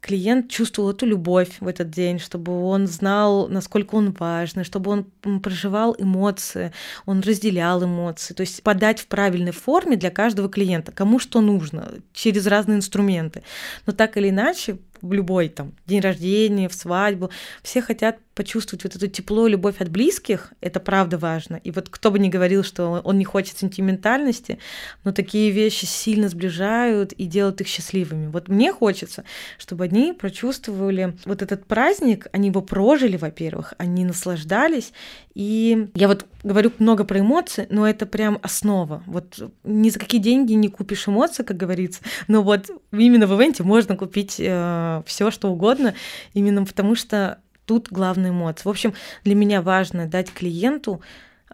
клиент 0.00 0.50
чувствовал 0.50 0.90
эту 0.90 1.06
любовь 1.06 1.48
в 1.60 1.66
этот 1.66 1.90
день, 1.90 2.18
чтобы 2.18 2.62
он 2.62 2.86
знал, 2.86 3.48
насколько 3.48 3.94
он 3.94 4.12
важный, 4.12 4.64
чтобы 4.64 4.90
он 5.22 5.40
проживал 5.40 5.96
эмоции, 5.98 6.72
он 7.06 7.20
разделял 7.20 7.82
эмоции. 7.82 8.34
То 8.34 8.42
есть 8.42 8.62
подать 8.62 9.00
в 9.00 9.06
правильной 9.06 9.52
форме 9.52 9.96
для 9.96 10.10
каждого 10.10 10.50
клиента, 10.50 10.92
кому 10.92 11.18
что 11.18 11.40
нужно, 11.40 11.90
через 12.12 12.46
разные 12.46 12.76
инструменты. 12.76 13.44
Но 13.86 13.94
так 13.94 14.18
или 14.18 14.28
иначе, 14.28 14.78
любой 15.12 15.48
там 15.48 15.72
день 15.86 16.00
рождения, 16.00 16.68
в 16.68 16.74
свадьбу, 16.74 17.30
все 17.62 17.82
хотят 17.82 18.18
почувствовать 18.34 18.84
вот 18.84 18.96
это 18.96 19.08
тепло, 19.08 19.46
любовь 19.46 19.80
от 19.80 19.88
близких, 19.88 20.52
это 20.60 20.80
правда 20.80 21.18
важно. 21.18 21.60
И 21.62 21.70
вот 21.70 21.88
кто 21.88 22.10
бы 22.10 22.18
ни 22.18 22.28
говорил, 22.28 22.64
что 22.64 23.00
он 23.04 23.18
не 23.18 23.24
хочет 23.24 23.58
сентиментальности, 23.58 24.58
но 25.04 25.12
такие 25.12 25.50
вещи 25.50 25.84
сильно 25.84 26.28
сближают 26.28 27.12
и 27.12 27.26
делают 27.26 27.60
их 27.60 27.68
счастливыми. 27.68 28.26
Вот 28.26 28.48
мне 28.48 28.72
хочется, 28.72 29.24
чтобы 29.58 29.84
они 29.84 30.12
прочувствовали 30.12 31.16
вот 31.24 31.42
этот 31.42 31.66
праздник, 31.66 32.26
они 32.32 32.48
его 32.48 32.60
прожили, 32.60 33.16
во-первых, 33.16 33.74
они 33.78 34.04
наслаждались. 34.04 34.92
И 35.34 35.88
я 35.94 36.08
вот 36.08 36.26
говорю 36.42 36.72
много 36.78 37.04
про 37.04 37.20
эмоции, 37.20 37.66
но 37.70 37.88
это 37.88 38.06
прям 38.06 38.38
основа. 38.42 39.02
Вот 39.06 39.40
ни 39.64 39.90
за 39.90 39.98
какие 39.98 40.20
деньги 40.20 40.52
не 40.52 40.68
купишь 40.68 41.08
эмоции, 41.08 41.42
как 41.42 41.56
говорится, 41.56 42.02
но 42.28 42.42
вот 42.42 42.70
именно 42.92 43.26
в 43.26 43.34
ивенте 43.36 43.62
можно 43.62 43.96
купить 43.96 44.36
э, 44.38 44.93
все, 45.02 45.30
что 45.30 45.50
угодно, 45.50 45.94
именно 46.34 46.64
потому 46.64 46.94
что 46.94 47.38
Тут 47.66 47.88
главная 47.90 48.30
эмоция. 48.30 48.64
В 48.64 48.68
общем, 48.68 48.94
для 49.24 49.34
меня 49.34 49.62
важно 49.62 50.06
дать 50.06 50.30
клиенту 50.30 51.00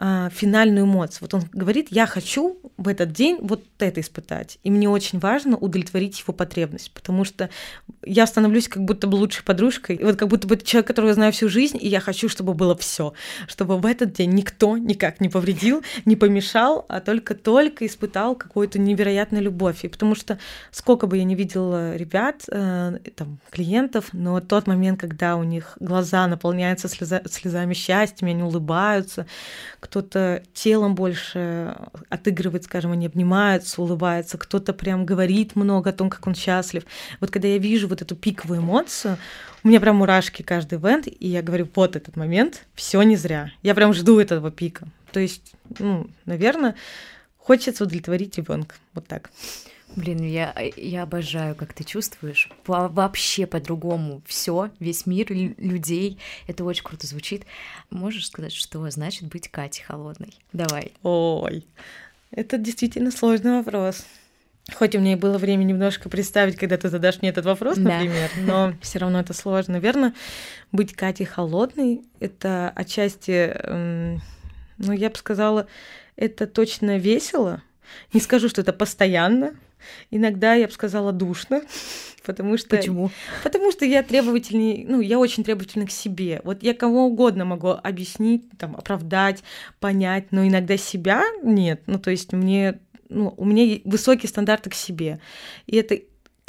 финальную 0.01 0.87
эмоцию. 0.87 1.19
Вот 1.23 1.35
он 1.35 1.43
говорит, 1.53 1.89
я 1.91 2.07
хочу 2.07 2.59
в 2.79 2.89
этот 2.89 3.13
день 3.13 3.39
вот 3.43 3.63
это 3.79 4.01
испытать. 4.01 4.59
И 4.63 4.71
мне 4.71 4.89
очень 4.89 5.19
важно 5.19 5.59
удовлетворить 5.59 6.19
его 6.21 6.33
потребность, 6.33 6.91
потому 6.93 7.25
что 7.25 7.51
я 8.03 8.27
становлюсь 8.27 8.69
как 8.69 8.83
будто 8.83 9.07
бы 9.07 9.17
лучшей 9.17 9.45
подружкой. 9.45 9.97
И 9.97 10.05
вот 10.05 10.17
как 10.17 10.29
будто 10.29 10.49
бы 10.49 10.55
это 10.55 10.65
человек, 10.65 10.87
которого 10.87 11.11
я 11.11 11.15
знаю 11.15 11.33
всю 11.33 11.51
жизнь, 11.51 11.77
и 11.79 11.87
я 11.87 12.01
хочу, 12.01 12.31
чтобы 12.31 12.55
было 12.55 12.75
все, 12.77 13.13
чтобы 13.47 13.79
в 13.79 13.85
этот 13.85 14.15
день 14.15 14.31
никто 14.31 14.79
никак 14.79 15.21
не 15.21 15.29
повредил, 15.29 15.83
не 16.07 16.17
помешал, 16.17 16.87
а 16.89 17.01
только-только 17.01 17.87
испытал 17.87 18.35
какую-то 18.35 18.79
невероятную 18.79 19.45
любовь. 19.45 19.85
И 19.85 19.89
потому 19.89 20.15
что 20.15 20.39
сколько 20.71 21.07
бы 21.07 21.19
я 21.19 21.25
не 21.25 21.35
видела 21.35 21.95
ребят, 21.97 22.45
э, 22.51 22.99
там, 23.17 23.39
клиентов, 23.51 24.09
но 24.13 24.41
тот 24.41 24.67
момент, 24.67 24.99
когда 24.99 25.37
у 25.37 25.43
них 25.43 25.77
глаза 25.79 26.27
наполняются 26.27 26.89
слеза, 26.89 27.21
слезами 27.31 27.75
счастья, 27.75 28.27
они 28.27 28.43
улыбаются, 28.43 29.27
кто-то 29.91 30.45
телом 30.55 30.95
больше 30.95 31.77
отыгрывает, 32.11 32.63
скажем, 32.63 32.93
они 32.93 33.07
обнимаются, 33.07 33.83
улыбаются, 33.83 34.39
кто-то 34.39 34.73
прям 34.73 35.05
говорит 35.05 35.57
много 35.57 35.91
о 35.91 35.93
том, 35.93 36.11
как 36.11 36.25
он 36.29 36.37
счастлив. 36.37 36.85
Вот 37.19 37.33
когда 37.33 37.49
я 37.49 37.59
вижу 37.59 37.89
вот 37.89 38.01
эту 38.01 38.15
пиковую 38.15 38.61
эмоцию, 38.61 39.19
у 39.65 39.69
меня 39.69 39.81
прям 39.81 39.97
мурашки 39.97 40.43
каждый 40.43 40.79
ивент, 40.79 41.09
и 41.09 41.27
я 41.27 41.43
говорю, 41.43 41.69
вот 41.75 41.97
этот 41.97 42.15
момент, 42.15 42.67
все 42.77 43.03
не 43.03 43.17
зря. 43.17 43.51
Я 43.65 43.75
прям 43.75 43.93
жду 43.93 44.21
этого 44.21 44.53
пика. 44.53 44.87
То 45.11 45.19
есть, 45.19 45.55
ну, 45.81 46.09
наверное, 46.25 46.77
хочется 47.37 47.83
удовлетворить 47.83 48.39
ребенка. 48.39 48.77
Вот 48.95 49.09
так. 49.09 49.31
Блин, 49.97 50.23
я, 50.23 50.55
я 50.77 51.03
обожаю, 51.03 51.55
как 51.55 51.73
ты 51.73 51.85
чувствуешь. 51.85 52.49
Во 52.67 52.89
вообще 52.89 53.47
по-другому. 53.47 54.23
Все, 54.27 54.71
весь 54.79 55.07
мир 55.07 55.31
людей. 55.31 56.19
Это 56.47 56.65
очень 56.65 56.85
круто 56.85 57.07
звучит. 57.07 57.45
Можешь 57.91 58.27
сказать, 58.27 58.53
что 58.53 58.89
значит 58.91 59.29
быть 59.29 59.49
Катей 59.49 59.85
холодной? 59.85 60.35
Давай. 60.53 60.93
Ой, 61.03 61.67
это 62.31 62.57
действительно 62.57 63.11
сложный 63.11 63.59
вопрос. 63.59 64.07
Хоть 64.75 64.95
у 64.95 65.01
меня 65.01 65.13
и 65.13 65.17
было 65.17 65.39
время 65.39 65.65
немножко 65.65 66.09
представить, 66.09 66.57
когда 66.57 66.77
ты 66.77 66.89
задашь 66.89 67.21
мне 67.21 67.31
этот 67.31 67.45
вопрос, 67.45 67.77
да. 67.77 67.95
например, 67.95 68.31
но 68.39 68.75
все 68.83 69.01
равно 69.01 69.21
это 69.21 69.33
сложно. 69.33 69.75
Наверное, 69.75 70.15
быть 70.71 70.95
Катей 70.95 71.27
холодной— 71.27 72.03
это 72.21 72.71
отчасти, 72.77 73.57
ну, 74.79 74.93
я 74.93 75.11
бы 75.11 75.17
сказала, 75.17 75.67
это 76.15 76.47
точно 76.47 76.99
весело. 76.99 77.63
Не 78.13 78.21
скажу, 78.21 78.49
что 78.49 78.61
это 78.61 78.73
постоянно, 78.73 79.55
Иногда, 80.11 80.55
я 80.55 80.67
бы 80.67 80.73
сказала, 80.73 81.13
душно, 81.13 81.63
потому 82.25 82.57
что... 82.57 82.77
Почему? 82.77 83.11
Потому 83.43 83.73
что 83.73 83.85
я 83.85 84.03
требовательный, 84.03 84.85
ну, 84.89 85.01
я 85.01 85.19
очень 85.19 85.45
требовательна 85.45 85.87
к 85.87 85.91
себе. 85.91 86.41
Вот 86.45 86.63
я 86.63 86.75
кому 86.75 87.07
угодно 87.07 87.45
могу 87.45 87.71
объяснить, 87.71 88.45
там, 88.59 88.77
оправдать, 88.77 89.43
понять, 89.79 90.33
но 90.33 90.47
иногда 90.47 90.77
себя 90.77 91.23
нет. 91.43 91.83
Ну, 91.87 91.99
то 91.99 92.11
есть 92.11 92.33
мне 92.33 92.81
ну, 93.11 93.35
у 93.37 93.45
меня 93.45 93.81
высокие 93.85 94.29
стандарты 94.29 94.71
к 94.71 94.75
себе. 94.75 95.21
И 95.67 95.77
это 95.77 95.99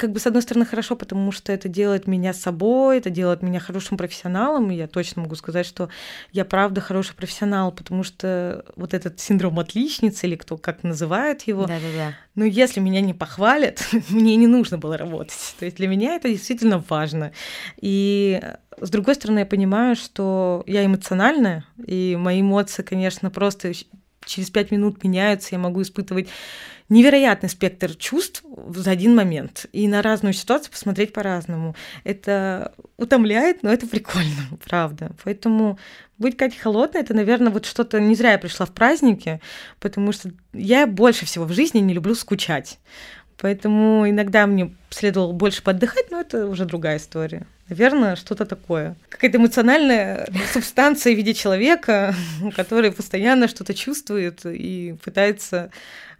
как 0.02 0.10
бы 0.10 0.18
с 0.18 0.26
одной 0.26 0.42
стороны 0.42 0.66
хорошо, 0.66 0.96
потому 0.96 1.30
что 1.30 1.52
это 1.52 1.68
делает 1.68 2.08
меня 2.08 2.32
собой, 2.32 2.98
это 2.98 3.08
делает 3.08 3.40
меня 3.40 3.60
хорошим 3.60 3.96
профессионалом, 3.96 4.68
и 4.72 4.74
я 4.74 4.88
точно 4.88 5.22
могу 5.22 5.36
сказать, 5.36 5.64
что 5.64 5.90
я 6.32 6.44
правда 6.44 6.80
хороший 6.80 7.14
профессионал, 7.14 7.70
потому 7.70 8.02
что 8.02 8.64
вот 8.74 8.94
этот 8.94 9.20
синдром 9.20 9.60
отличницы, 9.60 10.26
или 10.26 10.34
кто 10.34 10.56
как 10.56 10.82
называет 10.82 11.42
его, 11.42 11.66
Да-да-да. 11.66 12.16
ну 12.34 12.44
если 12.44 12.80
меня 12.80 13.00
не 13.00 13.14
похвалят, 13.14 13.80
мне 14.08 14.34
не 14.34 14.48
нужно 14.48 14.76
было 14.76 14.96
работать. 14.96 15.54
То 15.60 15.66
есть 15.66 15.76
для 15.76 15.86
меня 15.86 16.16
это 16.16 16.28
действительно 16.28 16.82
важно. 16.88 17.30
И 17.80 18.42
с 18.80 18.90
другой 18.90 19.14
стороны, 19.14 19.38
я 19.38 19.46
понимаю, 19.46 19.94
что 19.94 20.64
я 20.66 20.84
эмоциональная, 20.84 21.64
и 21.86 22.16
мои 22.18 22.40
эмоции, 22.40 22.82
конечно, 22.82 23.30
просто 23.30 23.70
через 24.32 24.50
пять 24.50 24.70
минут 24.70 25.04
меняются, 25.04 25.50
я 25.52 25.58
могу 25.58 25.82
испытывать 25.82 26.28
невероятный 26.88 27.48
спектр 27.48 27.94
чувств 27.94 28.44
за 28.68 28.90
один 28.90 29.14
момент. 29.14 29.66
И 29.72 29.88
на 29.88 30.02
разную 30.02 30.32
ситуацию 30.32 30.72
посмотреть 30.72 31.12
по-разному. 31.12 31.74
Это 32.04 32.72
утомляет, 32.96 33.62
но 33.62 33.72
это 33.72 33.86
прикольно, 33.86 34.42
правда. 34.64 35.12
Поэтому 35.24 35.78
быть 36.18 36.36
Катей 36.36 36.60
холодной, 36.60 37.00
это, 37.00 37.14
наверное, 37.14 37.50
вот 37.50 37.66
что-то... 37.66 38.00
Не 38.00 38.14
зря 38.14 38.32
я 38.32 38.38
пришла 38.38 38.66
в 38.66 38.72
праздники, 38.72 39.40
потому 39.80 40.12
что 40.12 40.30
я 40.52 40.86
больше 40.86 41.24
всего 41.24 41.44
в 41.46 41.52
жизни 41.52 41.78
не 41.78 41.94
люблю 41.94 42.14
скучать. 42.14 42.78
Поэтому 43.38 44.08
иногда 44.08 44.46
мне 44.46 44.74
следовало 44.90 45.32
больше 45.32 45.62
поддыхать, 45.62 46.10
но 46.10 46.20
это 46.20 46.46
уже 46.46 46.64
другая 46.64 46.98
история. 46.98 47.46
Наверное, 47.72 48.16
что-то 48.16 48.44
такое. 48.44 48.96
Какая-то 49.08 49.38
эмоциональная 49.38 50.28
субстанция 50.52 51.14
в 51.14 51.16
виде 51.16 51.32
человека, 51.32 52.14
который 52.54 52.92
постоянно 52.92 53.48
что-то 53.48 53.72
чувствует 53.72 54.44
и 54.44 54.94
пытается 55.02 55.70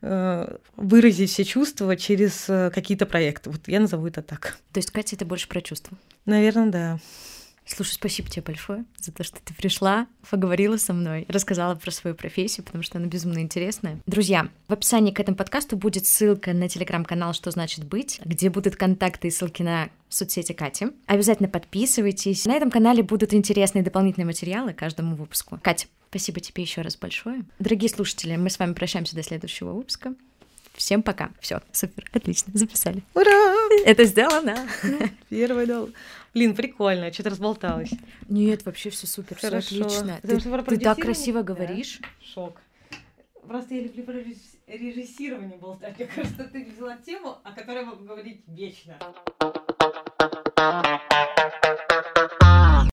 Э, 0.04 0.56
выразить 0.76 1.30
все 1.30 1.44
чувства 1.44 1.96
через 1.96 2.46
э, 2.48 2.72
какие-то 2.74 3.06
проекты. 3.06 3.50
Вот 3.50 3.60
я 3.68 3.78
назову 3.78 4.08
это 4.08 4.20
так. 4.20 4.58
То 4.72 4.78
есть, 4.78 4.90
Катя, 4.90 5.14
это 5.14 5.24
больше 5.24 5.46
про 5.46 5.60
чувства? 5.60 5.96
Наверное, 6.26 6.66
да. 6.66 6.98
Слушай, 7.64 7.92
спасибо 7.92 8.28
тебе 8.28 8.42
большое 8.42 8.84
за 8.98 9.12
то, 9.12 9.24
что 9.24 9.38
ты 9.42 9.54
пришла, 9.54 10.06
поговорила 10.28 10.76
со 10.76 10.92
мной, 10.92 11.26
рассказала 11.28 11.74
про 11.74 11.90
свою 11.90 12.16
профессию, 12.16 12.64
потому 12.64 12.82
что 12.82 12.98
она 12.98 13.06
безумно 13.06 13.38
интересная. 13.38 13.98
Друзья, 14.06 14.48
в 14.68 14.72
описании 14.72 15.12
к 15.12 15.20
этому 15.20 15.36
подкасту 15.36 15.76
будет 15.76 16.06
ссылка 16.06 16.52
на 16.52 16.68
телеграм-канал 16.68 17.34
«Что 17.34 17.50
значит 17.50 17.84
быть», 17.84 18.20
где 18.24 18.50
будут 18.50 18.76
контакты 18.76 19.28
и 19.28 19.30
ссылки 19.30 19.62
на 19.62 19.90
соцсети 20.08 20.52
Кати. 20.52 20.88
Обязательно 21.06 21.48
подписывайтесь. 21.48 22.44
На 22.44 22.54
этом 22.54 22.70
канале 22.70 23.02
будут 23.02 23.32
интересные 23.32 23.82
дополнительные 23.82 24.26
материалы 24.26 24.72
каждому 24.72 25.16
выпуску. 25.16 25.58
Катя, 25.62 25.86
Спасибо 26.12 26.40
тебе 26.40 26.62
еще 26.62 26.82
раз 26.82 26.98
большое. 26.98 27.42
Дорогие 27.58 27.88
слушатели, 27.88 28.36
мы 28.36 28.50
с 28.50 28.58
вами 28.58 28.74
прощаемся 28.74 29.16
до 29.16 29.22
следующего 29.22 29.72
выпуска. 29.72 30.14
Всем 30.74 31.02
пока. 31.02 31.30
Все, 31.40 31.62
супер, 31.72 32.04
отлично, 32.12 32.52
записали. 32.54 33.02
Ура! 33.14 33.54
Это 33.86 34.04
сделано. 34.04 34.68
Первый 35.30 35.64
дал. 35.64 35.88
Блин, 36.34 36.54
прикольно, 36.54 37.12
что-то 37.12 37.30
разболталась. 37.30 37.90
Нет, 38.28 38.64
вообще 38.64 38.90
все 38.90 39.06
супер, 39.06 39.36
все 39.36 39.48
отлично. 39.48 40.18
Ты, 40.22 40.38
ты 40.38 40.78
так 40.78 40.98
красиво 40.98 41.42
говоришь. 41.42 41.98
Да? 42.00 42.08
Шок. 42.20 42.60
Просто 43.46 43.74
я 43.74 43.82
люблю 43.82 44.04
про 44.04 44.14
режиссирование 44.66 45.58
болтать. 45.58 45.98
Мне 45.98 46.06
кажется, 46.06 46.44
ты 46.44 46.64
взяла 46.64 46.96
тему, 46.96 47.38
о 47.42 47.52
которой 47.52 47.84
могу 47.84 48.04
говорить 48.04 48.42
вечно. 48.46 48.96